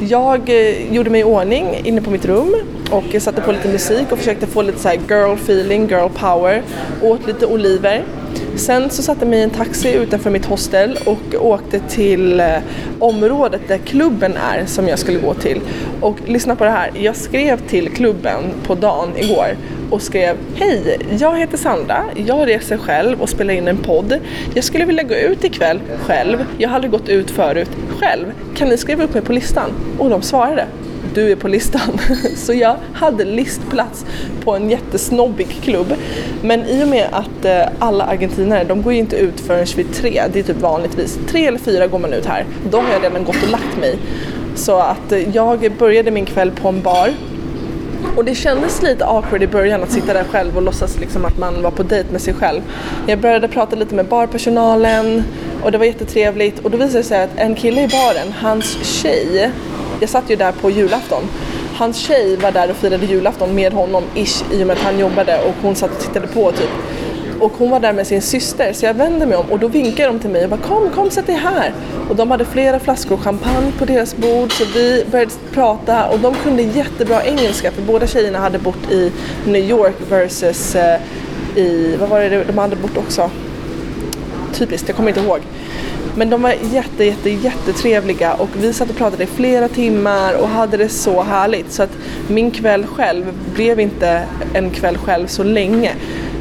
Jag 0.00 0.48
eh, 0.48 0.94
gjorde 0.94 1.10
mig 1.10 1.20
i 1.20 1.24
ordning 1.24 1.80
inne 1.84 2.00
på 2.00 2.10
mitt 2.10 2.24
rum 2.24 2.54
och 2.90 3.14
eh, 3.14 3.20
satte 3.20 3.40
på 3.40 3.52
lite 3.52 3.68
musik 3.68 4.12
och 4.12 4.18
försökte 4.18 4.46
få 4.46 4.62
lite 4.62 4.78
så 4.78 4.88
här 4.88 4.98
girl 5.08 5.34
feeling, 5.34 5.88
girl 5.88 6.08
power. 6.08 6.62
Åt 7.02 7.26
lite 7.26 7.46
oliver. 7.46 8.04
Sen 8.58 8.90
så 8.90 9.02
satte 9.02 9.20
jag 9.20 9.30
mig 9.30 9.38
i 9.38 9.42
en 9.42 9.50
taxi 9.50 9.92
utanför 9.92 10.30
mitt 10.30 10.44
hostel 10.44 10.98
och 11.06 11.46
åkte 11.46 11.80
till 11.80 12.40
eh, 12.40 12.56
området 12.98 13.60
där 13.68 13.78
klubben 13.78 14.36
är 14.36 14.66
som 14.66 14.88
jag 14.88 14.98
skulle 14.98 15.18
gå 15.18 15.34
till. 15.34 15.60
Och 16.00 16.16
lyssna 16.26 16.56
på 16.56 16.64
det 16.64 16.70
här, 16.70 16.90
jag 16.94 17.16
skrev 17.16 17.68
till 17.68 17.90
klubben 17.90 18.42
på 18.66 18.74
dagen 18.74 19.08
igår 19.16 19.56
och 19.90 20.02
skrev 20.02 20.36
Hej, 20.54 20.98
jag 21.20 21.38
heter 21.38 21.56
Sandra, 21.56 22.04
jag 22.26 22.48
reser 22.48 22.76
själv 22.76 23.22
och 23.22 23.28
spelar 23.28 23.54
in 23.54 23.68
en 23.68 23.78
podd. 23.78 24.18
Jag 24.54 24.64
skulle 24.64 24.84
vilja 24.84 25.02
gå 25.02 25.14
ut 25.14 25.44
ikväll 25.44 25.80
själv, 26.06 26.44
jag 26.58 26.68
har 26.68 26.74
aldrig 26.74 26.90
gått 26.90 27.08
ut 27.08 27.30
förut 27.30 27.70
själv. 28.00 28.26
Kan 28.56 28.68
ni 28.68 28.76
skriva 28.76 29.04
upp 29.04 29.14
mig 29.14 29.22
på 29.22 29.32
listan? 29.32 29.70
Och 29.98 30.10
de 30.10 30.22
svarade 30.22 30.66
du 31.18 31.32
är 31.32 31.36
på 31.36 31.48
listan. 31.48 32.00
Så 32.36 32.52
jag 32.52 32.76
hade 32.92 33.24
listplats 33.24 34.06
på 34.44 34.56
en 34.56 34.70
jättesnobbig 34.70 35.48
klubb. 35.62 35.94
Men 36.42 36.66
i 36.66 36.84
och 36.84 36.88
med 36.88 37.08
att 37.12 37.44
eh, 37.44 37.62
alla 37.78 38.04
argentinare, 38.04 38.64
de 38.64 38.82
går 38.82 38.92
ju 38.92 38.98
inte 38.98 39.16
ut 39.16 39.40
förrän 39.40 39.66
vid 39.76 39.94
tre, 39.94 40.22
det 40.32 40.38
är 40.38 40.42
typ 40.42 40.60
vanligtvis. 40.60 41.18
Tre 41.28 41.46
eller 41.46 41.58
fyra 41.58 41.86
går 41.86 41.98
man 41.98 42.12
ut 42.12 42.26
här. 42.26 42.44
Då 42.70 42.80
har 42.80 42.92
jag 42.92 43.02
redan 43.02 43.24
gått 43.24 43.42
och 43.42 43.50
lagt 43.50 43.78
mig. 43.80 43.98
Så 44.54 44.78
att 44.78 45.12
eh, 45.12 45.36
jag 45.36 45.72
började 45.78 46.10
min 46.10 46.26
kväll 46.26 46.50
på 46.50 46.68
en 46.68 46.82
bar. 46.82 47.14
Och 48.16 48.24
det 48.24 48.34
kändes 48.34 48.82
lite 48.82 49.06
awkward 49.06 49.42
i 49.42 49.46
början 49.46 49.82
att 49.82 49.92
sitta 49.92 50.12
där 50.12 50.24
själv 50.24 50.56
och 50.56 50.62
låtsas 50.62 50.98
liksom 50.98 51.24
att 51.24 51.38
man 51.38 51.62
var 51.62 51.70
på 51.70 51.82
dejt 51.82 52.12
med 52.12 52.20
sig 52.20 52.34
själv. 52.34 52.60
Jag 53.06 53.18
började 53.18 53.48
prata 53.48 53.76
lite 53.76 53.94
med 53.94 54.06
barpersonalen 54.06 55.22
och 55.62 55.72
det 55.72 55.78
var 55.78 55.84
jättetrevligt 55.84 56.58
och 56.58 56.70
då 56.70 56.76
visade 56.76 56.98
det 56.98 57.04
sig 57.04 57.22
att 57.22 57.30
en 57.36 57.54
kille 57.54 57.82
i 57.82 57.88
baren, 57.88 58.32
hans 58.40 58.78
tjej, 58.82 59.52
jag 60.00 60.10
satt 60.10 60.30
ju 60.30 60.36
där 60.36 60.52
på 60.52 60.70
julafton, 60.70 61.22
hans 61.74 61.96
tjej 61.96 62.36
var 62.36 62.52
där 62.52 62.70
och 62.70 62.76
firade 62.76 63.06
julafton 63.06 63.54
med 63.54 63.72
honom 63.72 64.04
ish 64.14 64.42
i 64.52 64.62
och 64.62 64.66
med 64.66 64.76
att 64.76 64.82
han 64.82 64.98
jobbade 64.98 65.38
och 65.38 65.54
hon 65.62 65.74
satt 65.74 65.90
och 65.90 65.98
tittade 65.98 66.26
på 66.26 66.52
typ. 66.52 66.70
Och 67.40 67.52
hon 67.58 67.70
var 67.70 67.80
där 67.80 67.92
med 67.92 68.06
sin 68.06 68.22
syster 68.22 68.72
så 68.72 68.86
jag 68.86 68.94
vände 68.94 69.26
mig 69.26 69.36
om 69.36 69.46
och 69.50 69.58
då 69.58 69.68
vinkade 69.68 70.08
de 70.08 70.18
till 70.18 70.30
mig 70.30 70.44
och 70.44 70.50
bara 70.50 70.60
kom, 70.60 70.90
kom 70.90 71.10
sätt 71.10 71.26
dig 71.26 71.34
här. 71.34 71.72
Och 72.08 72.16
de 72.16 72.30
hade 72.30 72.44
flera 72.44 72.80
flaskor 72.80 73.16
champagne 73.16 73.72
på 73.78 73.84
deras 73.84 74.16
bord 74.16 74.52
så 74.52 74.64
vi 74.74 75.04
började 75.10 75.32
prata 75.52 76.08
och 76.08 76.18
de 76.18 76.34
kunde 76.34 76.62
jättebra 76.62 77.24
engelska 77.24 77.70
för 77.70 77.82
båda 77.82 78.06
tjejerna 78.06 78.38
hade 78.38 78.58
bott 78.58 78.90
i 78.90 79.12
New 79.46 79.70
York 79.70 79.94
versus 80.08 80.74
eh, 80.74 81.00
i, 81.56 81.96
vad 82.00 82.08
var 82.08 82.20
det 82.20 82.44
de 82.44 82.58
hade 82.58 82.76
bott 82.76 82.96
också? 82.96 83.30
Typiskt, 84.54 84.88
jag 84.88 84.96
kommer 84.96 85.08
inte 85.08 85.20
ihåg. 85.20 85.40
Men 86.18 86.30
de 86.30 86.42
var 86.42 86.54
jätte, 86.72 87.04
jätte, 87.04 87.30
jättetrevliga 87.30 88.34
och 88.34 88.48
vi 88.56 88.72
satt 88.72 88.90
och 88.90 88.96
pratade 88.96 89.22
i 89.22 89.26
flera 89.26 89.68
timmar 89.68 90.34
och 90.34 90.48
hade 90.48 90.76
det 90.76 90.88
så 90.88 91.22
härligt 91.22 91.72
så 91.72 91.82
att 91.82 91.98
min 92.28 92.50
kväll 92.50 92.86
själv 92.86 93.24
blev 93.54 93.80
inte 93.80 94.22
en 94.54 94.70
kväll 94.70 94.98
själv 94.98 95.26
så 95.26 95.42
länge. 95.42 95.92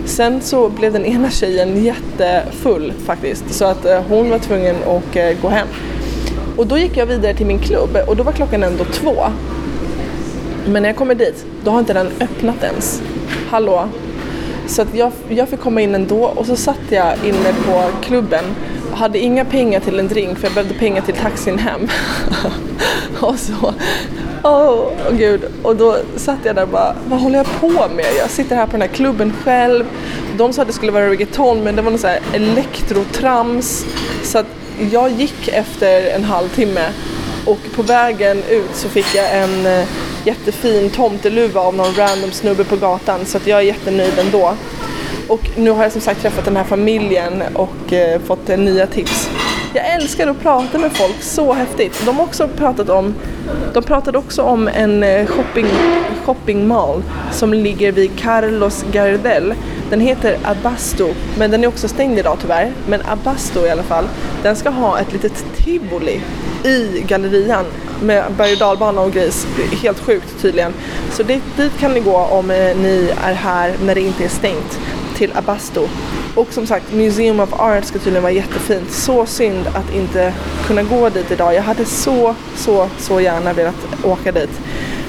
Sen 0.05 0.41
så 0.41 0.69
blev 0.69 0.93
den 0.93 1.05
ena 1.05 1.29
tjejen 1.29 1.83
jättefull 1.83 2.93
faktiskt 3.05 3.53
så 3.53 3.65
att 3.65 3.85
eh, 3.85 4.01
hon 4.09 4.29
var 4.29 4.39
tvungen 4.39 4.75
att 4.75 5.15
eh, 5.15 5.41
gå 5.41 5.49
hem. 5.49 5.67
Och 6.57 6.67
då 6.67 6.77
gick 6.77 6.97
jag 6.97 7.05
vidare 7.05 7.33
till 7.33 7.45
min 7.45 7.59
klubb 7.59 7.97
och 8.07 8.15
då 8.15 8.23
var 8.23 8.31
klockan 8.31 8.63
ändå 8.63 8.85
två. 8.85 9.15
Men 10.65 10.83
när 10.83 10.89
jag 10.89 10.95
kommer 10.95 11.15
dit, 11.15 11.45
då 11.63 11.71
har 11.71 11.79
inte 11.79 11.93
den 11.93 12.07
öppnat 12.19 12.63
ens. 12.63 13.01
Hallå? 13.49 13.89
Så 14.67 14.82
att 14.82 14.95
jag, 14.95 15.12
jag 15.30 15.49
fick 15.49 15.60
komma 15.60 15.82
in 15.82 15.95
ändå 15.95 16.25
och 16.25 16.45
så 16.45 16.56
satt 16.56 16.82
jag 16.89 17.13
inne 17.25 17.53
på 17.65 17.89
klubben 18.01 18.43
och 18.91 18.97
hade 18.97 19.19
inga 19.19 19.45
pengar 19.45 19.80
till 19.80 19.99
en 19.99 20.08
drink 20.08 20.38
för 20.38 20.45
jag 20.45 20.53
behövde 20.53 20.73
pengar 20.73 21.01
till 21.01 21.13
taxin 21.13 21.60
hem. 21.60 21.88
och 23.19 23.39
så, 23.39 23.73
åh 24.43 24.69
oh, 24.69 24.91
gud. 25.12 25.45
Och 25.63 25.75
då 25.75 25.97
satt 26.15 26.39
jag 26.43 26.56
där 26.56 26.63
och 26.63 26.69
bara, 26.69 26.95
vad 27.10 27.19
håller 27.19 27.38
jag 27.38 27.60
på 27.60 27.88
med? 27.95 28.06
Jag 28.19 28.30
sitter 28.30 28.56
här 28.56 28.65
på 28.65 28.71
den 28.71 28.82
här 28.82 28.88
klubben 28.88 29.34
själv. 29.43 29.86
De 30.38 30.53
sa 30.53 30.62
att 30.62 30.67
det 30.67 30.73
skulle 30.73 30.91
vara 30.91 31.10
reggaeton 31.10 31.63
men 31.63 31.75
det 31.75 31.82
var 31.82 31.91
något 31.91 32.01
så 32.01 32.08
här 32.08 32.19
elektrotrams. 32.34 33.86
Så 34.23 34.38
att 34.38 34.47
jag 34.91 35.12
gick 35.12 35.47
efter 35.47 36.15
en 36.15 36.23
halvtimme 36.23 36.89
och 37.45 37.60
på 37.75 37.82
vägen 37.82 38.38
ut 38.49 38.75
så 38.75 38.89
fick 38.89 39.15
jag 39.15 39.38
en 39.38 39.65
eh, 39.65 39.88
jättefin 40.27 40.89
tomteluva 40.89 41.61
av 41.61 41.75
någon 41.75 41.93
random 41.93 42.31
snubbe 42.31 42.63
på 42.63 42.75
gatan 42.75 43.25
så 43.25 43.37
att 43.37 43.47
jag 43.47 43.59
är 43.59 43.63
jättenöjd 43.63 44.19
ändå. 44.19 44.53
Och 45.27 45.49
nu 45.55 45.71
har 45.71 45.83
jag 45.83 45.91
som 45.91 46.01
sagt 46.01 46.21
träffat 46.21 46.45
den 46.45 46.57
här 46.57 46.63
familjen 46.63 47.43
och 47.53 47.93
eh, 47.93 48.21
fått 48.21 48.49
eh, 48.49 48.57
nya 48.57 48.87
tips. 48.87 49.29
Jag 49.73 49.93
älskar 49.93 50.27
att 50.27 50.41
prata 50.41 50.77
med 50.77 50.91
folk, 50.91 51.21
så 51.21 51.53
häftigt. 51.53 52.05
De 52.05 52.17
har 52.17 52.23
också 52.23 52.47
pratat 52.47 52.89
om, 52.89 53.15
de 53.73 53.83
pratade 53.83 54.17
också 54.17 54.41
om 54.41 54.67
en 54.67 55.03
eh, 55.03 55.25
shopping, 55.25 55.65
shopping 56.25 56.67
mall 56.67 57.03
som 57.31 57.53
ligger 57.53 57.91
vid 57.91 58.19
Carlos 58.19 58.85
Gardel. 58.91 59.53
Den 59.89 60.00
heter 60.00 60.38
Abasto, 60.43 61.10
men 61.38 61.52
den 61.52 61.63
är 61.63 61.67
också 61.67 61.88
stängd 61.88 62.19
idag 62.19 62.38
tyvärr. 62.41 62.71
Men 62.88 63.02
Abasto 63.06 63.65
i 63.65 63.69
alla 63.69 63.84
fall, 63.84 64.06
den 64.43 64.56
ska 64.56 64.69
ha 64.69 65.00
ett 65.00 65.13
litet 65.13 65.45
tivoli 65.58 66.21
i 66.63 67.04
gallerian 67.08 67.65
med 68.02 68.23
berg 68.38 68.54
och 68.54 68.60
dalbana 68.60 69.02
och 69.02 69.12
grejs. 69.12 69.47
Helt 69.82 70.00
sjukt 70.00 70.41
tydligen. 70.41 70.73
Så 71.12 71.23
dit, 71.23 71.43
dit 71.58 71.80
kan 71.80 71.93
ni 71.93 72.00
gå 72.00 72.17
om 72.17 72.52
eh, 72.52 72.78
ni 72.78 73.12
är 73.23 73.34
här 73.34 73.73
när 73.86 73.95
det 73.95 74.02
inte 74.02 74.23
är 74.23 74.30
stängt 74.30 74.80
till 75.15 75.32
Abasto. 75.36 75.88
Och 76.36 76.54
som 76.54 76.67
sagt, 76.67 76.93
Museum 76.93 77.39
of 77.39 77.54
Art 77.54 77.86
ska 77.86 78.00
tydligen 78.00 78.23
vara 78.23 78.34
jättefint. 78.34 78.91
Så 78.91 79.26
synd 79.26 79.67
att 79.67 79.95
inte 79.95 80.34
kunna 80.67 80.84
gå 80.84 81.10
dit 81.10 81.32
idag. 81.32 81.54
Jag 81.54 81.63
hade 81.63 81.86
så, 81.86 82.36
så, 82.56 82.89
så 82.97 83.21
gärna 83.21 83.54
velat 83.54 83.88
åka 84.04 84.32
dit. 84.32 84.62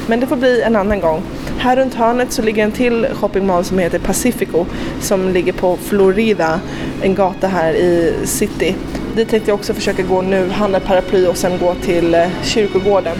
Men 0.07 0.21
det 0.21 0.27
får 0.27 0.37
bli 0.37 0.63
en 0.63 0.77
annan 0.77 1.01
gång. 1.01 1.23
Här 1.61 1.77
runt 1.77 1.95
hörnet 1.95 2.33
så 2.33 2.43
ligger 2.43 2.65
en 2.65 2.73
till 2.73 3.07
shoppingmall 3.13 3.65
som 3.65 3.79
heter 3.79 3.99
Pacifico 3.99 4.67
som 5.01 5.29
ligger 5.29 5.53
på 5.53 5.77
Florida, 5.77 6.61
en 7.03 7.15
gata 7.15 7.47
här 7.47 7.73
i 7.73 8.15
city. 8.25 8.75
Dit 9.17 9.29
tänkte 9.29 9.51
jag 9.51 9.55
också 9.55 9.75
försöka 9.75 10.03
gå 10.03 10.23
nu, 10.23 10.49
handla 10.49 10.81
paraply 10.81 11.27
och 11.27 11.37
sen 11.37 11.59
gå 11.59 11.75
till 11.75 12.15
eh, 12.15 12.27
kyrkogården. 12.43 13.17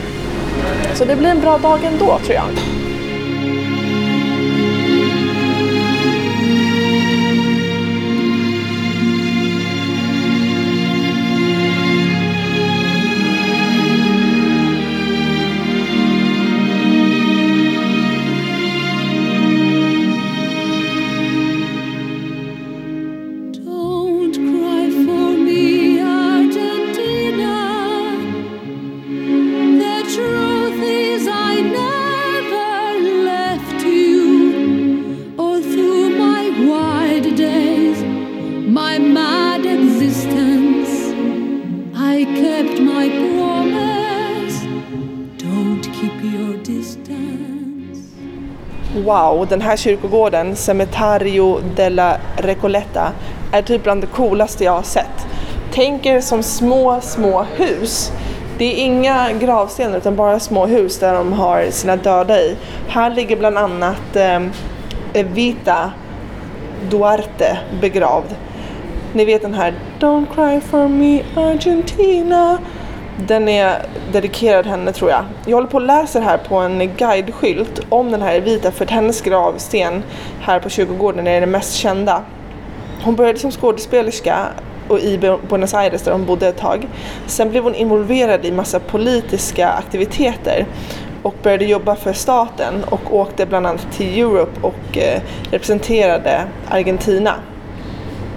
Så 0.95 1.05
det 1.05 1.17
blir 1.17 1.29
en 1.29 1.41
bra 1.41 1.59
dag 1.59 1.85
ändå 1.85 2.19
tror 2.19 2.35
jag. 2.35 2.45
Wow, 49.39 49.47
den 49.47 49.61
här 49.61 49.77
kyrkogården, 49.77 50.57
Cementerio 50.57 51.61
della 51.77 52.17
Recoleta, 52.37 53.13
är 53.53 53.63
typ 53.63 53.83
bland 53.83 54.01
det 54.01 54.07
coolaste 54.07 54.65
jag 54.65 54.73
har 54.73 54.83
sett. 54.83 55.27
Tänk 55.73 56.07
er 56.07 56.21
som 56.21 56.43
små, 56.43 57.01
små 57.01 57.43
hus. 57.43 58.13
Det 58.59 58.65
är 58.65 58.85
inga 58.85 59.33
gravstenar 59.33 59.99
utan 59.99 60.17
bara 60.17 60.41
små 60.41 60.67
hus 60.67 60.99
där 60.99 61.15
de 61.15 61.33
har 61.33 61.71
sina 61.71 61.97
döda 61.97 62.41
i. 62.41 62.57
Här 62.89 63.11
ligger 63.11 63.37
bland 63.37 63.59
annat 63.59 64.17
eh, 64.17 64.41
Evita 65.13 65.93
Duarte 66.91 67.59
begravd. 67.81 68.35
Ni 69.13 69.25
vet 69.25 69.43
den 69.43 69.55
här 69.55 69.75
Don't 70.01 70.27
cry 70.35 70.61
for 70.61 70.89
me 70.89 71.23
Argentina. 71.37 72.59
Den 73.27 73.49
är 73.49 73.83
dedikerad 74.13 74.67
henne 74.67 74.93
tror 74.93 75.11
jag. 75.11 75.25
Jag 75.47 75.57
håller 75.57 75.69
på 75.69 75.77
och 75.77 75.83
läser 75.83 76.21
här 76.21 76.39
på 76.39 76.55
en 76.55 76.91
guideskylt 76.97 77.81
om 77.89 78.11
den 78.11 78.23
här 78.23 78.35
Evita 78.35 78.71
för 78.71 78.85
att 78.85 78.91
hennes 78.91 79.21
gravsten 79.21 80.03
här 80.41 80.61
på 80.61 80.69
kyrkogården 80.69 81.27
är 81.27 81.41
den 81.41 81.51
mest 81.51 81.75
kända. 81.75 82.23
Hon 83.05 83.17
började 83.17 83.39
som 83.39 83.51
skådespelerska 83.51 84.47
och 84.89 84.99
i 84.99 85.19
Buenos 85.49 85.75
Aires 85.75 86.03
där 86.03 86.13
hon 86.13 86.27
bodde 86.27 86.49
ett 86.49 86.57
tag. 86.57 86.89
Sen 87.27 87.51
blev 87.51 87.63
hon 87.63 87.75
involverad 87.75 88.45
i 88.45 88.53
massa 88.53 88.81
politiska 88.81 89.69
aktiviteter 89.69 90.67
och 91.23 91.35
började 91.43 91.65
jobba 91.65 91.97
för 91.97 92.13
staten 92.13 92.85
och 92.85 93.15
åkte 93.15 93.47
bland 93.47 93.67
annat 93.67 93.93
till 93.93 94.19
Europe 94.21 94.61
och 94.61 94.99
eh, 94.99 95.21
representerade 95.51 96.45
Argentina. 96.69 97.35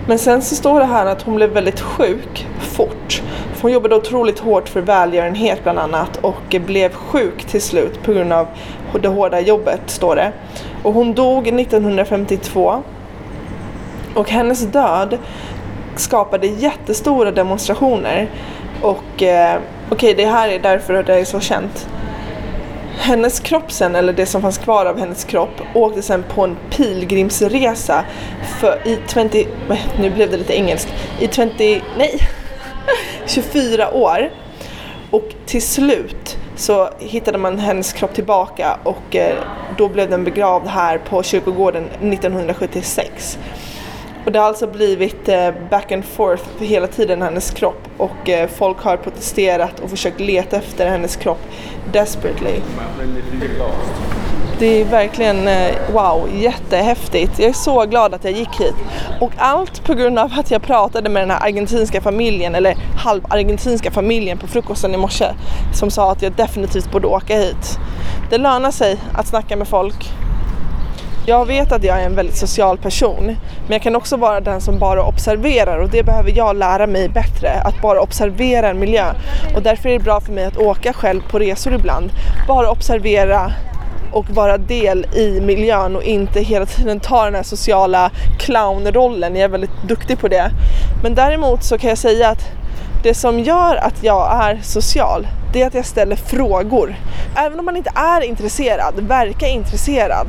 Men 0.07 0.19
sen 0.19 0.41
så 0.41 0.55
står 0.55 0.79
det 0.79 0.85
här 0.85 1.05
att 1.05 1.21
hon 1.21 1.35
blev 1.35 1.49
väldigt 1.49 1.79
sjuk 1.79 2.47
fort. 2.59 3.21
Hon 3.61 3.71
jobbade 3.71 3.95
otroligt 3.95 4.39
hårt 4.39 4.69
för 4.69 4.81
välgörenhet 4.81 5.63
bland 5.63 5.79
annat 5.79 6.17
och 6.17 6.55
blev 6.65 6.93
sjuk 6.93 7.43
till 7.43 7.61
slut 7.61 8.03
på 8.03 8.13
grund 8.13 8.33
av 8.33 8.47
det 9.01 9.07
hårda 9.07 9.39
jobbet, 9.39 9.81
står 9.85 10.15
det. 10.15 10.31
Och 10.83 10.93
hon 10.93 11.13
dog 11.13 11.47
1952 11.47 12.83
och 14.15 14.29
hennes 14.29 14.61
död 14.61 15.17
skapade 15.95 16.47
jättestora 16.47 17.31
demonstrationer. 17.31 18.29
Och 18.81 19.23
eh, 19.23 19.59
okej, 19.89 20.13
det 20.13 20.25
här 20.25 20.49
är 20.49 20.59
därför 20.59 21.03
det 21.03 21.19
är 21.19 21.25
så 21.25 21.39
känt. 21.39 21.87
Hennes 23.01 23.39
kropp 23.39 23.71
sen, 23.71 23.95
eller 23.95 24.13
det 24.13 24.25
som 24.25 24.41
fanns 24.41 24.57
kvar 24.57 24.85
av 24.85 24.99
hennes 24.99 25.23
kropp, 25.23 25.61
åkte 25.73 26.01
sen 26.01 26.23
på 26.23 26.43
en 26.43 26.57
pilgrimsresa 26.69 28.05
för 28.59 28.87
i 28.87 28.99
20, 29.13 29.47
nu 29.99 30.09
blev 30.09 30.31
det 30.31 30.37
lite 30.37 30.53
engelskt, 30.53 30.93
i 31.19 31.27
20, 31.27 31.81
nej, 31.97 32.19
24 33.25 33.93
år. 33.93 34.31
Och 35.11 35.29
till 35.45 35.61
slut 35.61 36.37
så 36.55 36.89
hittade 36.99 37.37
man 37.37 37.59
hennes 37.59 37.93
kropp 37.93 38.13
tillbaka 38.13 38.77
och 38.83 39.15
eh, 39.15 39.35
då 39.77 39.87
blev 39.87 40.09
den 40.09 40.23
begravd 40.23 40.67
här 40.67 40.97
på 40.97 41.23
kyrkogården 41.23 41.85
1976. 41.85 43.37
Och 44.25 44.31
det 44.31 44.39
har 44.39 44.45
alltså 44.47 44.67
blivit 44.67 45.29
eh, 45.29 45.49
back 45.69 45.91
and 45.91 46.05
forth 46.05 46.43
för 46.57 46.65
hela 46.65 46.87
tiden 46.87 47.21
hennes 47.21 47.51
kropp 47.51 47.87
och 47.97 48.29
eh, 48.29 48.49
folk 48.49 48.81
har 48.81 48.97
protesterat 48.97 49.79
och 49.79 49.89
försökt 49.89 50.19
leta 50.19 50.57
efter 50.57 50.89
hennes 50.89 51.15
kropp 51.15 51.39
desperately. 51.93 52.59
Det 54.59 54.81
är 54.81 54.85
verkligen 54.85 55.47
eh, 55.47 55.75
wow, 55.93 56.29
jättehäftigt. 56.33 57.39
Jag 57.39 57.49
är 57.49 57.53
så 57.53 57.85
glad 57.85 58.13
att 58.13 58.23
jag 58.23 58.33
gick 58.33 58.59
hit. 58.59 58.75
Och 59.21 59.31
allt 59.37 59.83
på 59.83 59.93
grund 59.93 60.19
av 60.19 60.31
att 60.37 60.51
jag 60.51 60.61
pratade 60.61 61.09
med 61.09 61.21
den 61.21 61.31
här 61.31 61.47
argentinska 61.47 62.01
familjen, 62.01 62.55
eller 62.55 62.75
halvargentinska 62.97 63.91
familjen 63.91 64.37
på 64.37 64.47
frukosten 64.47 64.93
i 64.93 64.97
morse 64.97 65.25
som 65.73 65.91
sa 65.91 66.11
att 66.11 66.21
jag 66.21 66.31
definitivt 66.31 66.91
borde 66.91 67.07
åka 67.07 67.37
hit. 67.37 67.79
Det 68.29 68.37
lönar 68.37 68.71
sig 68.71 68.97
att 69.13 69.27
snacka 69.27 69.55
med 69.55 69.67
folk. 69.67 70.09
Jag 71.25 71.45
vet 71.45 71.71
att 71.71 71.83
jag 71.83 72.01
är 72.01 72.05
en 72.05 72.15
väldigt 72.15 72.37
social 72.37 72.77
person, 72.77 73.25
men 73.25 73.71
jag 73.71 73.81
kan 73.81 73.95
också 73.95 74.17
vara 74.17 74.41
den 74.41 74.61
som 74.61 74.79
bara 74.79 75.03
observerar 75.03 75.79
och 75.79 75.89
det 75.89 76.03
behöver 76.03 76.37
jag 76.37 76.55
lära 76.55 76.87
mig 76.87 77.09
bättre, 77.09 77.51
att 77.51 77.81
bara 77.81 78.01
observera 78.01 78.69
en 78.69 78.79
miljö. 78.79 79.13
Och 79.55 79.61
därför 79.61 79.89
är 79.89 79.93
det 79.93 80.03
bra 80.03 80.21
för 80.21 80.31
mig 80.31 80.45
att 80.45 80.57
åka 80.57 80.93
själv 80.93 81.21
på 81.31 81.39
resor 81.39 81.73
ibland. 81.73 82.11
Bara 82.47 82.71
observera 82.71 83.51
och 84.11 84.29
vara 84.29 84.57
del 84.57 85.05
i 85.15 85.41
miljön 85.41 85.95
och 85.95 86.03
inte 86.03 86.41
hela 86.41 86.65
tiden 86.65 86.99
ta 86.99 87.25
den 87.25 87.35
här 87.35 87.43
sociala 87.43 88.11
clownrollen. 88.39 89.35
Jag 89.35 89.43
är 89.43 89.49
väldigt 89.49 89.83
duktig 89.87 90.19
på 90.19 90.27
det. 90.27 90.51
Men 91.03 91.15
däremot 91.15 91.63
så 91.63 91.77
kan 91.77 91.89
jag 91.89 91.97
säga 91.97 92.29
att 92.29 92.51
det 93.03 93.13
som 93.13 93.39
gör 93.39 93.75
att 93.75 94.03
jag 94.03 94.43
är 94.43 94.59
social, 94.63 95.27
det 95.53 95.61
är 95.61 95.67
att 95.67 95.73
jag 95.73 95.85
ställer 95.85 96.15
frågor. 96.15 96.95
Även 97.35 97.59
om 97.59 97.65
man 97.65 97.77
inte 97.77 97.91
är 97.95 98.21
intresserad, 98.21 98.93
verkar 98.99 99.47
intresserad, 99.47 100.27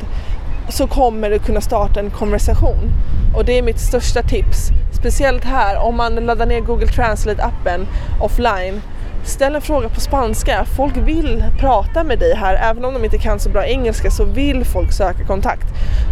så 0.69 0.87
kommer 0.87 1.31
du 1.31 1.39
kunna 1.39 1.61
starta 1.61 2.01
en 2.01 2.11
konversation. 2.11 2.91
Och 3.37 3.45
det 3.45 3.59
är 3.59 3.63
mitt 3.63 3.81
största 3.81 4.23
tips. 4.23 4.69
Speciellt 5.01 5.45
här 5.45 5.79
om 5.79 5.97
man 5.97 6.15
laddar 6.15 6.47
ner 6.47 6.61
Google 6.61 6.87
Translate-appen 6.87 7.87
offline. 8.21 8.81
Ställ 9.25 9.55
en 9.55 9.61
fråga 9.61 9.89
på 9.89 10.01
spanska. 10.01 10.65
Folk 10.77 10.97
vill 10.97 11.45
prata 11.59 12.05
med 12.05 12.19
dig 12.19 12.35
här. 12.35 12.55
Även 12.55 12.85
om 12.85 12.95
de 12.95 13.05
inte 13.05 13.19
kan 13.19 13.41
så 13.41 13.51
bra 13.51 13.67
engelska 13.67 14.11
så 14.11 14.25
vill 14.25 14.65
folk 14.65 14.93
söka 14.93 15.25
kontakt. 15.25 15.67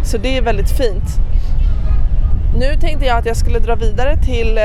Så 0.05 0.17
det 0.17 0.37
är 0.37 0.41
väldigt 0.41 0.77
fint. 0.77 1.03
Nu 2.59 2.75
tänkte 2.81 3.05
jag 3.05 3.17
att 3.17 3.25
jag 3.25 3.37
skulle 3.37 3.59
dra 3.59 3.75
vidare 3.75 4.17
till 4.17 4.57
eh, 4.57 4.63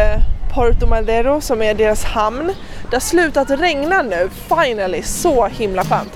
Porto 0.54 0.86
Madero 0.86 1.40
som 1.40 1.62
är 1.62 1.74
deras 1.74 2.04
hamn. 2.04 2.52
Det 2.90 2.96
har 2.96 3.00
slutat 3.00 3.50
regna 3.50 4.02
nu, 4.02 4.28
finally. 4.48 5.02
Så 5.02 5.46
himla 5.46 5.84
skönt. 5.84 6.12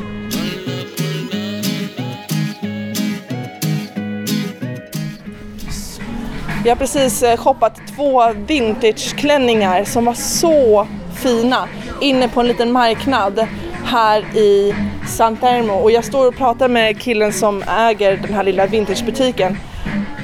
Jag 6.65 6.71
har 6.71 6.77
precis 6.77 7.23
eh, 7.23 7.37
shoppat 7.37 7.81
två 7.97 8.33
vintageklänningar 8.33 9.85
som 9.85 10.05
var 10.05 10.15
så 10.15 10.87
fina 11.15 11.69
inne 12.01 12.29
på 12.29 12.41
en 12.41 12.47
liten 12.47 12.73
marknad 12.73 13.47
här 13.85 14.37
i 14.37 14.75
Santermo 15.09 15.73
och 15.73 15.91
jag 15.91 16.05
står 16.05 16.29
och 16.29 16.37
pratar 16.37 16.69
med 16.69 17.01
killen 17.01 17.33
som 17.33 17.63
äger 17.63 18.17
den 18.17 18.35
här 18.35 18.43
lilla 18.43 18.67
vintagebutiken. 18.67 19.57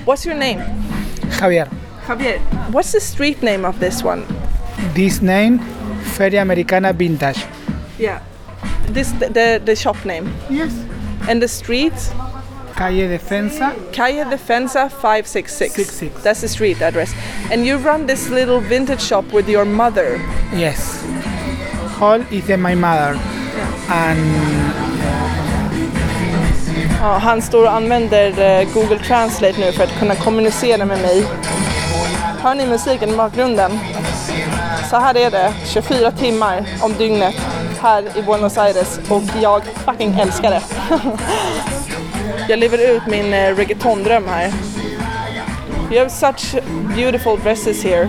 What's 0.05 0.29
your 0.29 0.38
name? 0.38 0.64
Javier, 1.40 1.68
Javier. 2.09 2.38
What's 2.70 2.92
the 2.92 3.01
street 3.01 3.42
name 3.42 3.68
of 3.68 3.79
this 3.79 4.05
one? 4.05 4.22
this 4.94 5.22
name, 5.22 5.59
Feria 6.16 6.42
Americana 6.42 6.92
Vintage. 6.92 7.46
Yeah. 7.99 8.20
This 8.88 9.12
the 9.12 9.61
the 9.64 9.77
shop 9.77 10.05
name. 10.05 10.31
Yes. 10.51 10.72
And 11.29 11.42
the 11.42 11.49
street 11.49 12.12
Calle 12.77 13.09
Defensa. 13.09 13.73
Calle 13.93 14.25
Defensa 14.25 14.89
566. 14.89 15.73
66. 15.75 16.23
That's 16.23 16.41
the 16.41 16.49
street 16.49 16.83
address. 16.83 17.15
And 17.51 17.67
you 17.67 17.79
run 17.79 18.07
this 18.07 18.29
little 18.29 18.61
vintage 18.61 19.01
shop 19.01 19.25
with 19.33 19.49
your 19.49 19.65
mother. 19.65 20.21
Yes. 20.55 21.03
Hall 21.99 22.21
is 22.31 22.49
my 22.49 22.75
mother. 22.75 23.19
And 23.89 24.21
Ja, 27.01 27.19
han 27.19 27.43
står 27.43 27.62
och 27.62 27.73
använder 27.73 28.41
eh, 28.41 28.69
Google 28.75 28.99
Translate 28.99 29.61
nu 29.61 29.73
för 29.73 29.85
att 29.85 29.99
kunna 29.99 30.15
kommunicera 30.15 30.85
med 30.85 31.03
mig. 31.03 31.27
Hör 32.43 32.55
ni 32.55 32.67
musiken 32.67 33.11
i 33.11 33.17
bakgrunden? 33.17 33.79
Så 34.91 34.97
här 34.97 35.17
är 35.17 35.31
det 35.31 35.53
24 35.65 36.11
timmar 36.11 36.67
om 36.81 36.95
dygnet 36.99 37.35
här 37.81 38.19
i 38.19 38.23
Buenos 38.23 38.59
Aires 38.59 39.01
och 39.09 39.23
jag 39.43 39.62
fucking 39.65 40.19
älskar 40.21 40.51
det. 40.51 40.62
jag 42.48 42.59
lever 42.59 42.96
ut 42.96 43.06
min 43.06 43.35
eh, 43.35 43.56
reggaetondröm 43.56 44.24
här. 44.28 44.52
You 45.90 45.98
have 45.98 46.11
such 46.11 46.56
beautiful 46.96 47.38
dresses 47.42 47.85
here. 47.85 48.09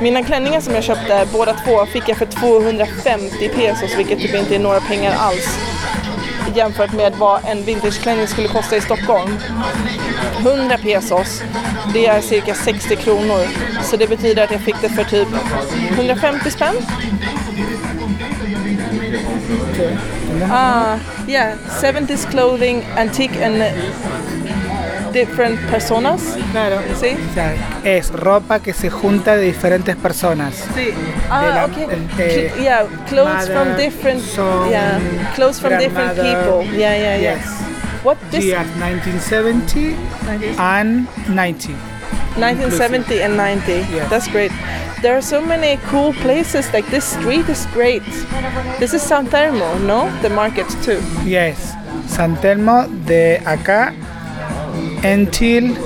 Mina 0.00 0.22
klänningar 0.22 0.60
som 0.60 0.74
jag 0.74 0.84
köpte, 0.84 1.26
båda 1.32 1.54
två, 1.54 1.86
fick 1.86 2.08
jag 2.08 2.16
för 2.16 2.26
250 2.26 3.48
pesos 3.48 3.98
vilket 3.98 4.18
typ 4.18 4.34
inte 4.34 4.54
är 4.54 4.58
några 4.58 4.80
pengar 4.80 5.14
alls 5.18 5.58
jämfört 6.54 6.92
med 6.92 7.12
vad 7.18 7.40
en 7.44 7.64
vintageklänning 7.64 8.26
skulle 8.26 8.48
kosta 8.48 8.76
i 8.76 8.80
Stockholm. 8.80 9.38
100 10.38 10.78
pesos, 10.78 11.42
det 11.92 12.06
är 12.06 12.20
cirka 12.20 12.54
60 12.54 12.96
kronor. 12.96 13.46
Så 13.82 13.96
det 13.96 14.08
betyder 14.08 14.44
att 14.44 14.50
jag 14.50 14.60
fick 14.60 14.80
det 14.80 14.88
för 14.88 15.04
typ 15.04 15.28
150 15.90 16.50
spänn. 16.50 16.74
Ah, 20.48 20.96
yeah, 21.26 21.56
70s 21.80 22.26
clothing, 22.26 22.82
antique 22.96 23.36
and 23.42 23.62
different 25.12 25.58
personas. 25.70 26.20
claro, 26.52 26.80
Sí. 27.00 27.16
o 27.30 27.34
sea, 27.34 27.54
es 27.84 28.10
ropa 28.12 28.60
que 28.60 28.72
se 28.72 28.90
junta 28.90 29.36
de 29.36 29.42
diferentes 29.42 29.96
personas. 29.96 30.54
Sí. 30.74 30.90
Ah, 31.30 31.42
la- 31.54 31.64
okay. 31.66 31.86
eh, 32.18 32.52
Cl- 32.54 32.62
yeah, 32.62 32.84
clothes 33.08 33.48
from 33.50 33.76
different. 33.76 34.20
son, 34.22 34.70
yeah, 34.70 34.98
clothes 35.34 35.60
from 35.60 35.76
different 35.78 36.12
people. 36.14 36.64
Yeah, 36.78 36.96
yeah, 36.96 37.16
yeah. 37.18 37.34
Yes. 37.36 37.46
What 38.04 38.16
this? 38.30 38.44
Years 38.44 38.66
1970 38.78 39.94
and 40.58 41.06
90. 41.28 41.74
1970 42.40 43.22
and 43.22 43.36
90. 43.36 43.72
Yes. 43.72 44.10
That's 44.10 44.28
great. 44.28 44.52
There 45.02 45.16
are 45.16 45.22
so 45.22 45.40
many 45.40 45.78
cool 45.90 46.12
places. 46.12 46.72
Like 46.72 46.86
this 46.90 47.04
street 47.04 47.48
is 47.48 47.66
great. 47.74 48.02
This 48.78 48.94
is 48.94 49.02
San 49.02 49.26
Telmo, 49.26 49.78
no? 49.86 50.10
The 50.22 50.30
market 50.30 50.68
too. 50.82 51.00
Yes. 51.24 51.74
San 52.06 52.36
Telmo 52.36 52.86
de 53.06 53.38
acá 53.44 53.92
until 55.04 55.76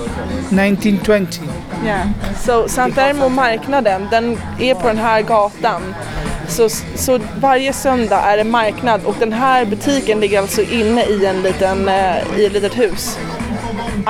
1920. 0.50 1.42
Yeah. 1.84 2.08
Så 2.44 2.68
San 2.68 2.92
Telmo 2.92 3.28
marknaden, 3.28 4.08
den 4.10 4.38
är 4.58 4.74
på 4.74 4.88
den 4.88 4.98
här 4.98 5.22
gatan. 5.22 5.94
Så, 6.48 6.68
så 6.94 7.18
varje 7.40 7.72
söndag 7.72 8.20
är 8.20 8.36
det 8.36 8.44
marknad 8.44 9.04
och 9.04 9.16
den 9.18 9.32
här 9.32 9.64
butiken 9.64 10.20
ligger 10.20 10.40
alltså 10.40 10.62
inne 10.62 11.04
i 11.04 11.26
en 11.26 11.42
liten, 11.42 11.88
eh, 11.88 12.38
i 12.38 12.46
ett 12.46 12.52
litet 12.52 12.78
hus. 12.78 13.18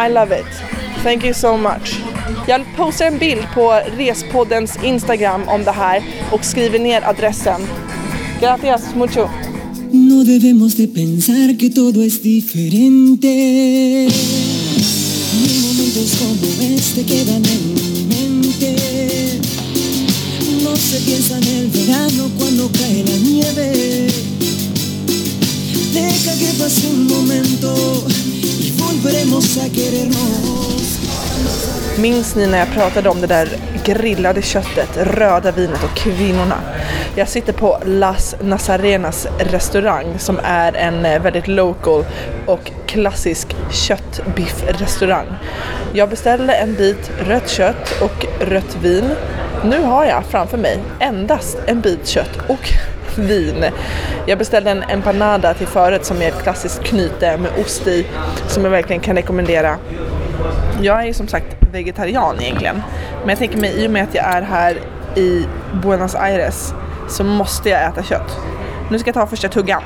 I 0.07 0.09
love 0.09 0.41
it. 0.41 0.84
Thank 1.05 1.25
you 1.25 1.35
so 1.35 1.57
much. 1.57 2.01
Jag 2.49 2.61
postar 2.77 3.05
en 3.05 3.19
bild 3.19 3.47
på 3.55 3.81
Respoddens 3.97 4.79
Instagram 4.85 5.49
om 5.49 5.65
det 5.65 5.71
här 5.71 6.03
och 6.33 6.45
skriver 6.45 6.79
ner 6.79 7.03
adressen. 7.03 7.61
Gracias 8.41 8.95
mucho. 8.95 9.29
No 9.93 10.25
debemos 10.25 10.75
de 10.75 10.87
pensar 10.87 11.59
que 11.59 11.71
todo 11.71 12.03
es 12.03 12.23
diferente. 12.23 13.29
Ni 15.43 15.61
momentos 15.67 16.17
como 16.19 16.75
este 16.77 17.05
quedan 17.05 17.43
en 17.45 17.75
mi 17.75 18.05
mente. 18.15 18.77
No 20.65 20.77
se 20.77 21.01
piensa 21.01 21.37
en 21.39 21.49
el 21.59 21.67
verano 21.69 22.31
cuando 22.39 22.71
cae 22.73 23.05
la 23.05 23.17
nieve. 23.17 24.09
Deja 25.93 26.39
que 26.39 26.53
pase 26.59 26.87
un 26.87 27.07
momento 27.07 28.05
y 28.61 28.71
volveremos 28.81 29.59
a 29.59 29.69
querernos. 29.69 30.84
Minns 31.99 32.37
ni 32.37 32.47
när 32.47 32.59
jag 32.59 32.73
pratade 32.73 33.09
om 33.09 33.21
det 33.21 33.27
där 33.27 33.49
grillade 33.85 34.43
köttet, 34.43 34.97
röda 34.97 35.51
vinet 35.51 35.85
och 35.85 35.97
kvinnorna? 35.97 36.61
Jag 37.17 37.29
sitter 37.29 37.53
på 37.53 37.79
Las 37.85 38.35
Nazarenas 38.41 39.27
restaurang 39.39 40.19
som 40.19 40.41
är 40.43 40.77
en 40.77 41.07
eh, 41.07 41.23
väldigt 41.23 41.49
local 41.49 42.05
och 42.47 42.73
klassisk 42.87 43.57
köttbiffrestaurang. 43.71 45.27
Jag 45.93 46.09
beställde 46.09 46.55
en 46.55 46.75
bit 46.75 47.11
rött 47.19 47.49
kött 47.49 48.03
och 48.03 48.27
rött 48.41 48.77
vin. 48.83 49.11
Nu 49.65 49.83
har 49.83 50.05
jag 50.05 50.25
framför 50.25 50.59
mig 50.59 50.79
endast 51.01 51.59
en 51.67 51.81
bit 51.81 52.07
kött 52.07 52.39
och 52.49 52.73
vin. 53.17 53.65
Jag 54.27 54.39
beställde 54.39 54.71
en 54.71 54.83
empanada 54.83 55.55
till 55.55 55.67
förrätt 55.67 56.05
som 56.05 56.23
är 56.23 56.29
ett 56.29 56.43
klassiskt 56.43 56.85
knyte 56.85 57.37
med 57.37 57.51
ost 57.61 57.87
i 57.87 58.07
som 58.49 58.65
jag 58.65 58.71
verkligen 58.71 59.03
kan 59.03 59.17
rekommendera. 59.17 59.79
Jag 60.81 61.03
är 61.03 61.07
ju 61.07 61.15
som 61.15 61.29
sagt 61.29 61.47
vegetarian 61.73 62.37
egentligen. 62.41 62.83
Men 63.21 63.29
jag 63.29 63.39
tänker 63.39 63.59
mig 63.59 63.85
i 63.85 63.87
och 63.87 63.91
med 63.91 64.03
att 64.03 64.15
jag 64.15 64.25
är 64.25 64.43
här 64.43 64.79
i 65.17 65.47
Buenos 65.83 66.15
Aires 66.15 66.75
så 67.09 67.25
måste 67.25 67.69
jag 67.69 67.85
äta 67.85 68.03
kött. 68.03 68.39
Nu 68.91 68.99
ska 68.99 69.09
jag 69.09 69.15
ta 69.15 69.27
första 69.27 69.49
tuggan. 69.49 69.83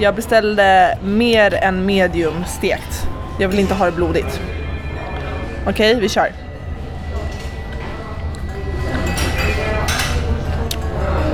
Jag 0.00 0.14
beställde 0.14 0.98
mer 1.02 1.54
än 1.54 1.86
medium 1.86 2.44
stekt. 2.44 3.08
Jag 3.38 3.48
vill 3.48 3.58
inte 3.58 3.74
ha 3.74 3.86
det 3.86 3.92
blodigt. 3.92 4.40
Okej, 5.66 6.00
vi 6.00 6.08
kör. 6.08 6.32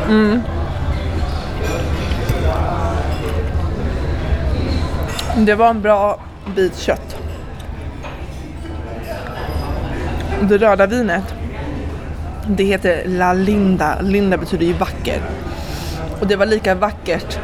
Mm. 0.09 0.43
Det 5.47 5.55
var 5.55 5.71
en 5.71 5.83
bra 5.83 6.21
bit 6.57 6.79
kött. 6.79 7.17
Det 10.43 10.59
röda 10.59 10.87
vinet, 10.87 11.35
det 12.47 12.65
heter 12.65 13.03
La 13.07 13.33
Linda. 13.33 14.01
Linda 14.01 14.37
betyder 14.37 14.67
ju 14.67 14.73
vacker. 14.73 15.21
Och 16.21 16.27
det 16.27 16.37
var 16.37 16.47
lika 16.47 16.75
vackert 16.75 17.39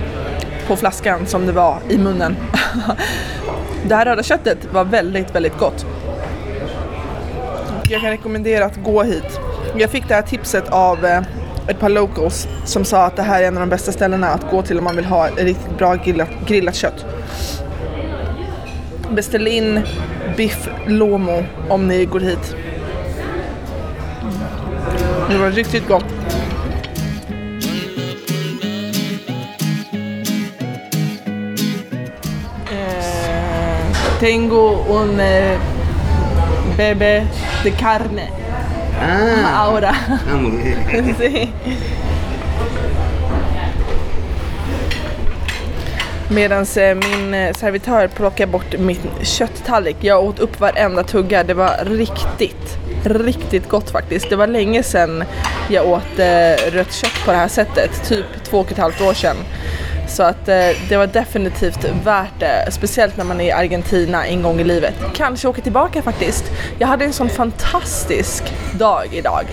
på 0.67 0.77
flaskan 0.77 1.27
som 1.27 1.47
det 1.47 1.53
var 1.53 1.79
i 1.89 1.99
munnen. 1.99 2.37
Det 3.89 3.95
här 3.95 4.05
röda 4.05 4.23
köttet 4.23 4.59
var 4.73 4.85
väldigt, 4.85 5.35
väldigt 5.35 5.59
gott. 5.59 5.87
Jag 7.91 8.01
kan 8.01 8.11
rekommendera 8.11 8.65
att 8.65 8.83
gå 8.85 9.03
hit. 9.03 9.41
Jag 9.77 9.91
fick 9.91 10.09
det 10.09 10.15
här 10.15 10.23
tipset 10.23 10.69
av 10.69 11.05
eh, 11.05 11.23
ett 11.69 11.81
par 11.81 11.89
locals 11.89 12.49
som 12.65 12.85
sa 12.85 13.05
att 13.05 13.17
det 13.17 13.23
här 13.23 13.43
är 13.43 13.49
en 13.49 13.57
av 13.57 13.61
de 13.61 13.69
bästa 13.69 13.93
ställena 13.93 14.29
att 14.29 14.51
gå 14.51 14.63
till 14.63 14.79
om 14.79 14.85
man 14.85 14.97
vill 14.97 15.05
ha 15.05 15.29
riktigt 15.29 15.79
bra 15.79 15.95
grillat, 15.95 16.29
grillat 16.47 16.75
kött. 16.75 17.07
Beställ 19.15 19.47
in 19.47 19.81
biff 20.37 20.69
lomo 20.87 21.45
om 21.69 21.89
ni 21.89 22.05
går 22.05 22.21
hit. 22.21 22.57
Det 25.31 25.39
var 25.39 25.51
riktigt 25.51 25.89
gott. 25.89 26.05
Eh, 32.71 34.19
tengo 34.21 34.85
un 34.89 35.21
eh, 35.21 35.59
bebé 36.77 37.27
de 37.65 37.71
carne 37.71 38.29
Ah, 39.01 39.65
ahora. 39.65 39.93
ah, 40.33 40.37
muy 40.37 40.51
bien. 40.63 41.15
Sí. 41.19 41.53
Medan 46.35 46.67
eh, 46.77 46.95
min 46.95 47.35
eh, 47.35 47.53
servitör 47.53 48.09
plockar 48.09 48.47
bort 48.47 48.79
min 48.79 49.11
kötttallrik. 49.23 49.97
Jag 50.01 50.25
åt 50.25 50.39
upp 50.39 50.61
varenda 50.61 51.05
tugga. 51.05 51.45
Det 51.45 51.55
var 51.55 51.85
riktigt, 51.85 52.79
riktigt 53.05 53.69
gott 53.69 53.91
faktiskt. 53.91 54.31
Det 54.31 54.37
var 54.37 54.47
länge 54.47 54.83
sedan 54.83 55.25
jag 55.69 55.89
åt 55.89 56.19
eh, 56.19 56.73
rött 56.73 56.93
kött 56.93 57.25
på 57.25 57.31
det 57.31 57.37
här 57.37 57.49
sättet. 57.49 58.09
Typ 58.09 58.27
två 58.45 58.59
och 58.59 58.73
ett 58.73 58.79
halvt 58.79 59.01
år 59.01 59.15
sedan. 59.15 59.37
Så 60.09 60.23
att 60.23 60.47
det 60.47 60.97
var 60.97 61.07
definitivt 61.07 61.85
värt 62.05 62.41
det. 62.41 62.69
Speciellt 62.71 63.17
när 63.17 63.25
man 63.25 63.41
är 63.41 63.45
i 63.45 63.53
Argentina 63.53 64.27
en 64.27 64.43
gång 64.43 64.61
i 64.61 64.65
livet. 64.65 64.95
Kanske 65.15 65.49
åka 65.49 65.63
tillbaka 65.63 66.03
faktiskt. 66.03 66.45
Jag 66.79 66.89
hade 66.89 67.05
en 67.05 67.13
sån 67.13 67.29
fantastisk 67.29 68.43
dag 68.79 69.09
idag 69.13 69.45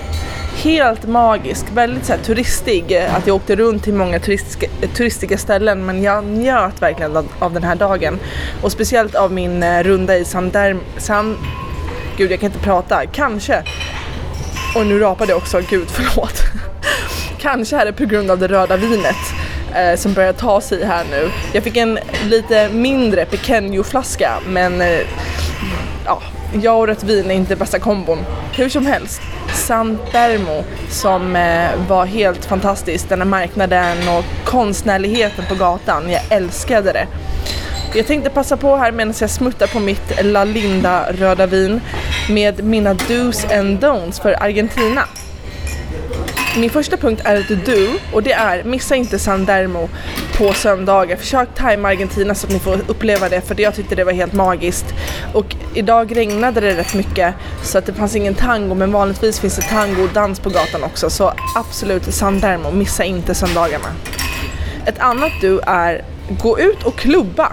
helt 0.64 1.08
magisk, 1.08 1.66
väldigt 1.74 2.06
så 2.06 2.14
här, 2.14 2.20
turistig. 2.20 2.92
Eh, 2.92 3.16
att 3.16 3.28
jag 3.28 3.36
åkte 3.36 3.56
runt 3.56 3.84
till 3.84 3.94
många 3.94 4.20
turistiska, 4.20 4.66
eh, 4.82 4.90
turistiska 4.90 5.38
ställen 5.38 5.86
men 5.86 6.04
jag 6.04 6.24
njöt 6.24 6.82
verkligen 6.82 7.18
av, 7.18 7.28
av 7.40 7.54
den 7.54 7.64
här 7.64 7.76
dagen. 7.76 8.20
Och 8.62 8.72
speciellt 8.72 9.16
av 9.16 9.32
min 9.32 9.64
eh, 9.64 9.84
runda 9.84 10.18
i 10.18 10.26
San, 10.26 10.50
Derm, 10.50 10.80
San, 10.98 11.38
gud 12.18 12.32
jag 12.32 12.40
kan 12.40 12.48
inte 12.48 12.64
prata. 12.64 13.06
Kanske, 13.06 13.64
och 14.76 14.86
nu 14.86 15.00
rapade 15.00 15.32
jag 15.32 15.38
också, 15.38 15.62
gud 15.70 15.88
förlåt. 15.92 16.42
Kanske 17.40 17.78
är 17.78 17.86
det 17.86 17.94
på 17.94 18.06
grund 18.06 18.32
av 18.32 18.40
det 18.40 18.48
röda 18.48 18.78
vinet 18.78 19.16
eh, 19.76 19.96
som 19.96 20.14
börjar 20.14 20.34
ta 20.34 20.62
sig 20.62 20.86
här 20.86 21.06
nu. 21.12 21.30
Jag 21.54 21.64
fick 21.64 21.78
en 21.78 22.00
lite 22.26 22.70
mindre 22.70 23.26
Pequeño-flaska 23.26 24.32
men 24.48 24.82
eh, 24.82 25.00
ja, 26.06 26.22
jag 26.62 26.80
och 26.80 26.88
rött 26.88 27.04
vin 27.04 27.32
är 27.32 27.36
inte 27.36 27.56
bästa 27.56 27.80
kombon. 27.80 28.20
Hur 28.54 28.70
som 28.70 28.86
helst, 28.86 29.22
San 29.54 29.98
Termo 30.12 30.64
som 30.90 31.36
eh, 31.36 31.70
var 31.88 32.06
helt 32.06 32.46
fantastiskt, 32.46 33.10
den 33.10 33.20
här 33.20 33.26
marknaden 33.26 33.98
och 34.18 34.26
konstnärligheten 34.46 35.46
på 35.50 35.56
gatan. 35.56 36.12
Jag 36.12 36.22
älskade 36.30 36.92
det. 36.92 37.08
Jag 37.96 38.08
tänkte 38.08 38.30
passa 38.30 38.58
på 38.58 38.76
här 38.76 38.92
medan 38.92 39.14
jag 39.20 39.30
smuttar 39.30 39.68
på 39.68 39.80
mitt 39.80 40.24
La 40.24 40.44
Linda 40.44 41.12
röda 41.12 41.46
vin 41.46 41.82
med 42.30 42.64
mina 42.64 42.94
dos 42.94 43.46
and 43.46 43.84
don'ts 43.84 44.22
för 44.22 44.44
Argentina. 44.44 45.02
Min 46.58 46.70
första 46.70 46.98
punkt 46.98 47.22
är 47.26 47.36
ett 47.36 47.66
do 47.66 47.88
och 48.14 48.24
det 48.24 48.32
är 48.32 48.64
missa 48.64 48.96
inte 48.96 49.20
San 49.20 49.46
Dermo 49.46 49.90
på 50.38 50.54
söndagar. 50.54 51.16
Försök 51.16 51.50
tajma 51.56 51.90
Argentina 51.90 52.36
så 52.36 52.48
att 52.48 52.54
ni 52.54 52.60
får 52.60 52.80
uppleva 52.88 53.30
det 53.30 53.42
för 53.42 53.62
jag 53.62 53.76
tyckte 53.76 53.96
det 53.96 54.04
var 54.04 54.12
helt 54.12 54.34
magiskt. 54.34 54.86
Och 55.34 55.56
idag 55.74 56.18
regnade 56.18 56.62
det 56.62 56.78
rätt 56.78 56.94
mycket 56.94 57.34
så 57.64 57.78
att 57.78 57.86
det 57.86 57.94
fanns 57.94 58.16
ingen 58.16 58.36
tango 58.36 58.76
men 58.76 58.92
vanligtvis 58.92 59.40
finns 59.40 59.56
det 59.56 59.62
tango 59.62 60.04
och 60.04 60.10
dans 60.14 60.40
på 60.40 60.50
gatan 60.50 60.84
också 60.84 61.10
så 61.10 61.34
absolut 61.56 62.14
San 62.14 62.40
Dermo, 62.40 62.72
missa 62.72 63.04
inte 63.04 63.36
söndagarna. 63.36 63.88
Ett 64.86 65.00
annat 65.00 65.32
do 65.42 65.60
är 65.68 66.06
gå 66.30 66.60
ut 66.60 66.84
och 66.84 66.96
klubba. 66.96 67.52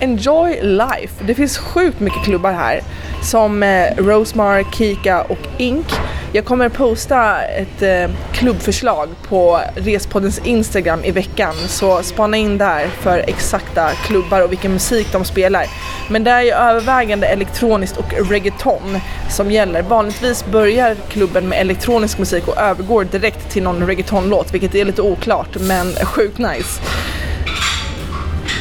Enjoy 0.00 0.62
life. 0.62 1.24
Det 1.26 1.34
finns 1.34 1.58
sjukt 1.58 2.00
mycket 2.00 2.24
klubbar 2.24 2.52
här 2.52 2.80
som 3.22 3.62
eh, 3.62 3.96
Rosemar, 3.96 4.64
Kika 4.72 5.22
och 5.22 5.38
Ink. 5.58 5.86
Jag 6.34 6.44
kommer 6.44 6.68
posta 6.68 7.42
ett 7.42 7.82
eh, 7.82 8.16
klubbförslag 8.32 9.08
på 9.28 9.60
Respoddens 9.74 10.38
Instagram 10.38 11.04
i 11.04 11.10
veckan 11.10 11.54
så 11.54 12.02
spana 12.02 12.36
in 12.36 12.58
där 12.58 12.86
för 12.86 13.18
exakta 13.18 13.90
klubbar 13.90 14.40
och 14.40 14.52
vilken 14.52 14.72
musik 14.72 15.06
de 15.12 15.24
spelar. 15.24 15.66
Men 16.10 16.24
det 16.24 16.30
är 16.30 16.42
ju 16.42 16.50
övervägande 16.50 17.26
elektroniskt 17.26 17.96
och 17.96 18.30
reggaeton 18.30 18.98
som 19.30 19.50
gäller. 19.50 19.82
Vanligtvis 19.82 20.46
börjar 20.46 20.94
klubben 21.08 21.48
med 21.48 21.60
elektronisk 21.60 22.18
musik 22.18 22.48
och 22.48 22.58
övergår 22.58 23.04
direkt 23.04 23.50
till 23.50 23.62
någon 23.62 23.86
reggaetonlåt 23.86 24.54
vilket 24.54 24.74
är 24.74 24.84
lite 24.84 25.02
oklart 25.02 25.56
men 25.60 25.92
sjukt 25.94 26.38
nice. 26.38 26.80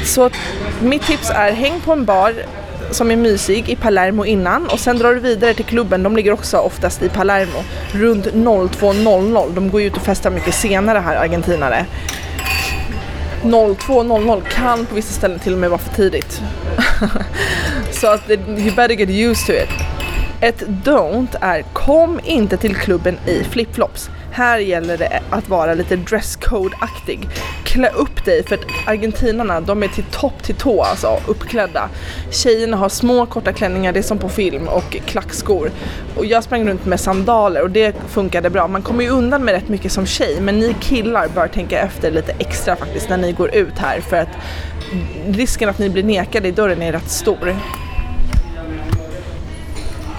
Så 0.06 0.30
mitt 0.82 1.02
tips 1.02 1.30
är 1.30 1.52
häng 1.52 1.82
på 1.86 1.92
en 1.92 2.06
bar 2.06 2.34
som 2.94 3.12
är 3.12 3.16
mysig 3.16 3.70
i 3.70 3.76
Palermo 3.76 4.26
innan 4.26 4.70
och 4.70 4.80
sen 4.80 4.98
drar 4.98 5.14
du 5.14 5.20
vidare 5.20 5.54
till 5.54 5.66
klubben, 5.66 6.04
de 6.04 6.16
ligger 6.16 6.32
också 6.32 6.58
oftast 6.58 7.02
i 7.02 7.10
Palermo, 7.10 7.64
runt 7.92 8.26
02.00. 8.26 9.56
De 9.56 9.70
går 9.70 9.82
ju 9.82 9.88
ut 9.88 9.98
och 9.98 10.04
festar 10.04 10.30
mycket 10.30 10.56
senare 10.56 11.00
här, 11.00 11.16
argentinare. 11.16 11.86
02.00 13.44 14.42
kan 14.42 14.86
på 14.86 14.96
vissa 14.96 15.14
ställen 15.14 15.40
till 15.40 15.54
och 15.54 15.60
med 15.60 15.70
vara 15.70 15.80
för 15.80 15.96
tidigt. 15.96 16.42
Så 17.92 18.08
att 18.08 18.30
you 18.30 18.72
better 18.76 18.94
get 18.94 19.10
used 19.10 19.46
to 19.46 19.52
it. 19.52 19.70
Ett 20.42 20.62
don't 20.68 21.36
är 21.42 21.62
kom 21.62 22.20
inte 22.24 22.58
till 22.58 22.76
klubben 22.76 23.18
i 23.26 23.44
flipflops. 23.44 24.10
Här 24.36 24.60
gäller 24.60 24.98
det 24.98 25.22
att 25.30 25.50
vara 25.50 25.74
lite 25.74 25.96
dresscode-aktig. 25.96 27.30
Klä 27.64 27.90
upp 27.90 28.26
dig 28.26 28.44
för 28.44 28.56
att 28.56 28.66
argentinarna 28.86 29.62
de 29.62 29.84
är 29.84 29.88
till 29.88 30.04
topp 30.04 30.44
till 30.44 30.56
tå 30.56 30.84
alltså 30.84 31.20
uppklädda. 31.28 31.90
Tjejerna 32.32 32.78
har 32.78 32.90
små 32.90 33.26
korta 33.26 33.54
klänningar, 33.54 33.94
det 33.94 34.00
är 34.00 34.04
som 34.04 34.18
på 34.18 34.30
film 34.30 34.68
och 34.68 34.98
klackskor. 35.06 35.72
Och 36.16 36.26
jag 36.26 36.44
sprang 36.44 36.68
runt 36.68 36.86
med 36.86 37.00
sandaler 37.00 37.62
och 37.62 37.70
det 37.70 37.96
funkade 38.08 38.50
bra. 38.50 38.68
Man 38.68 38.82
kommer 38.82 39.04
ju 39.04 39.10
undan 39.10 39.44
med 39.44 39.54
rätt 39.54 39.70
mycket 39.70 39.92
som 39.92 40.06
tjej 40.06 40.42
men 40.42 40.60
ni 40.60 40.76
killar 40.82 41.28
bör 41.28 41.48
tänka 41.48 41.80
efter 41.80 42.12
lite 42.12 42.32
extra 42.40 42.76
faktiskt 42.76 43.10
när 43.10 43.18
ni 43.18 43.32
går 43.32 43.56
ut 43.56 43.78
här 43.78 44.00
för 44.02 44.18
att 44.18 44.30
risken 45.28 45.70
att 45.70 45.80
ni 45.80 45.90
blir 45.90 46.04
nekade 46.04 46.48
i 46.48 46.52
dörren 46.52 46.82
är 46.82 46.92
rätt 46.92 47.10
stor. 47.10 47.56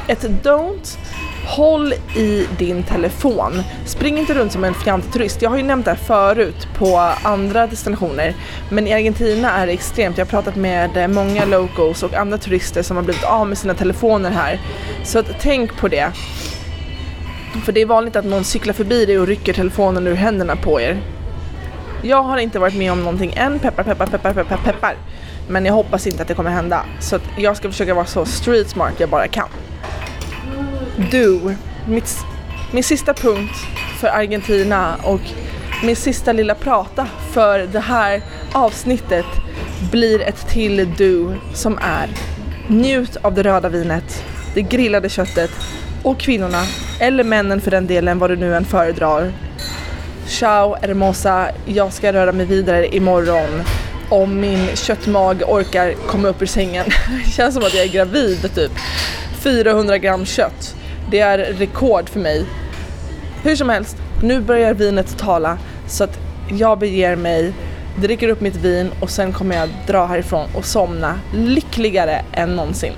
Ett 0.09 0.23
don't 0.23 0.99
Håll 1.47 1.93
i 2.17 2.47
din 2.59 2.83
telefon. 2.83 3.63
Spring 3.87 4.19
inte 4.19 4.35
runt 4.35 4.53
som 4.53 4.65
en 4.65 4.75
fjantig 4.75 5.13
turist. 5.13 5.43
Jag 5.43 5.51
har 5.51 5.57
ju 5.57 5.63
nämnt 5.63 5.85
det 5.85 5.91
här 5.91 5.99
förut 5.99 6.69
på 6.79 6.99
andra 7.23 7.67
destinationer. 7.67 8.35
Men 8.71 8.87
i 8.87 8.93
Argentina 8.93 9.51
är 9.51 9.67
det 9.67 9.73
extremt. 9.73 10.19
Jag 10.19 10.25
har 10.25 10.31
pratat 10.31 10.57
med 10.57 10.97
eh, 10.97 11.09
många 11.09 11.45
locals 11.45 12.03
och 12.03 12.15
andra 12.15 12.39
turister 12.39 12.83
som 12.83 12.97
har 12.97 13.05
blivit 13.05 13.25
av 13.25 13.49
med 13.49 13.59
sina 13.59 13.75
telefoner 13.75 14.31
här. 14.31 14.61
Så 15.05 15.19
att, 15.19 15.27
tänk 15.41 15.77
på 15.77 15.89
det. 15.89 16.13
För 17.65 17.73
det 17.73 17.81
är 17.81 17.87
vanligt 17.87 18.17
att 18.17 18.25
någon 18.25 18.45
cyklar 18.45 18.75
förbi 18.75 19.07
dig 19.07 19.19
och 19.19 19.27
rycker 19.27 19.53
telefonen 19.53 20.07
ur 20.07 20.15
händerna 20.15 20.57
på 20.57 20.81
er. 20.81 21.01
Jag 22.03 22.23
har 22.23 22.39
inte 22.39 22.59
varit 22.59 22.77
med 22.77 22.93
om 22.93 22.99
någonting 23.01 23.33
än, 23.37 23.59
peppar, 23.59 23.83
peppar, 23.83 24.07
peppar, 24.07 24.33
peppar, 24.33 24.57
peppar. 24.57 24.97
Men 25.49 25.67
jag 25.67 25.75
hoppas 25.75 26.07
inte 26.07 26.23
att 26.23 26.29
det 26.29 26.35
kommer 26.35 26.51
hända. 26.51 26.85
Så 27.01 27.17
att 27.17 27.23
jag 27.37 27.57
ska 27.57 27.71
försöka 27.71 27.95
vara 27.95 28.07
så 28.07 28.25
street 28.25 28.69
smart 28.69 28.93
jag 28.99 29.09
bara 29.09 29.29
kan. 29.29 29.49
Do. 30.97 31.55
Mitt, 31.89 32.17
min 32.73 32.85
sista 32.85 33.15
punkt 33.15 33.57
för 34.01 34.09
Argentina 34.09 34.97
och 35.03 35.21
min 35.83 35.97
sista 35.97 36.33
lilla 36.33 36.55
prata 36.55 37.07
för 37.33 37.59
det 37.59 37.81
här 37.81 38.23
avsnittet 38.53 39.27
blir 39.91 40.21
ett 40.21 40.49
till 40.49 40.95
do 40.99 41.35
som 41.55 41.79
är 41.83 42.09
njut 42.69 43.17
av 43.17 43.35
det 43.35 43.43
röda 43.43 43.69
vinet, 43.69 44.25
det 44.55 44.63
grillade 44.63 45.09
köttet 45.09 45.51
och 46.03 46.19
kvinnorna, 46.19 46.63
eller 47.01 47.25
männen 47.25 47.61
för 47.61 47.71
den 47.71 47.87
delen, 47.87 48.19
vad 48.19 48.31
du 48.31 48.37
nu 48.37 48.57
än 48.57 48.65
föredrar. 48.65 49.33
Ciao 50.27 50.77
hermosa, 50.83 51.49
jag 51.67 51.93
ska 51.93 52.13
röra 52.13 52.33
mig 52.33 52.47
vidare 52.47 52.97
imorgon 52.97 53.63
om 54.09 54.41
min 54.41 54.69
köttmag 54.75 55.43
orkar 55.47 55.93
komma 56.07 56.29
upp 56.29 56.43
ur 56.43 56.47
sängen. 56.47 56.87
Det 57.25 57.31
känns 57.31 57.55
som 57.55 57.63
att 57.63 57.75
jag 57.75 57.85
är 57.85 57.89
gravid 57.89 58.55
typ. 58.55 58.73
400 59.43 59.99
gram 59.99 60.27
kött. 60.27 60.77
Det 61.15 61.21
är 61.21 61.39
rekord 61.39 62.09
för 62.09 62.21
mig. 62.21 62.47
Hur 63.43 63.57
som 63.57 63.69
helst, 63.69 63.97
nu 64.23 64.41
börjar 64.41 64.75
vinet 64.75 65.19
tala 65.19 65.59
så 65.87 66.05
att 66.05 66.19
jag 66.49 66.79
beger 66.79 67.17
mig, 67.17 67.53
dricker 67.97 68.29
upp 68.29 68.41
mitt 68.41 68.57
vin 68.57 68.91
och 69.01 69.11
sen 69.11 69.33
kommer 69.33 69.57
jag 69.57 69.69
dra 69.87 70.07
härifrån 70.07 70.49
och 70.55 70.65
somna 70.65 71.21
lyckligare 71.35 72.25
än 72.33 72.57
någonsin. 72.57 72.93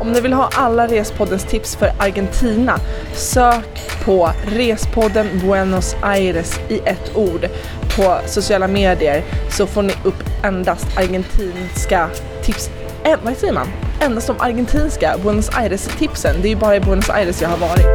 Om 0.00 0.12
ni 0.12 0.20
vill 0.20 0.32
ha 0.32 0.50
alla 0.54 0.86
Respoddens 0.86 1.44
tips 1.44 1.76
för 1.76 1.92
Argentina, 1.98 2.78
sök 3.12 3.90
på 4.04 4.30
Respodden 4.46 5.26
Buenos 5.42 5.96
Aires 6.02 6.60
i 6.68 6.78
ett 6.78 7.16
ord 7.16 7.48
på 7.96 8.18
sociala 8.26 8.68
medier 8.68 9.24
så 9.50 9.66
får 9.66 9.82
ni 9.82 9.92
upp 10.02 10.24
endast 10.42 10.86
argentinska 10.96 12.10
tips. 12.44 12.70
Eh, 13.04 13.18
vad 13.22 13.36
säger 13.36 13.52
man? 13.52 13.68
Endast 14.00 14.26
de 14.26 14.36
argentinska 14.40 15.16
Buenos 15.22 15.48
Aires-tipsen. 15.48 16.36
Det 16.42 16.48
är 16.48 16.50
ju 16.50 16.56
bara 16.56 16.76
i 16.76 16.80
Buenos 16.80 17.10
Aires 17.10 17.42
jag 17.42 17.48
har 17.48 17.58
varit. 17.58 17.86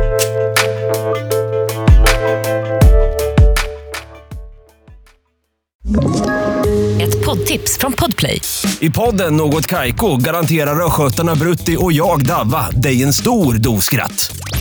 Ett 7.02 7.26
poddtips 7.26 7.78
från 7.78 7.94
Podplay. 7.94 8.42
I 8.80 8.90
podden 8.90 9.38
Något 9.38 9.68
Kaiko 9.68 10.18
garanterar 10.18 10.86
östgötarna 10.86 11.36
Brutti 11.36 11.78
och 11.80 11.94
jag, 11.94 12.26
Davva, 12.26 12.70
dig 12.72 13.04
en 13.04 13.14
stor 13.14 13.54
dos 13.54 13.86
skratt. 13.86 14.32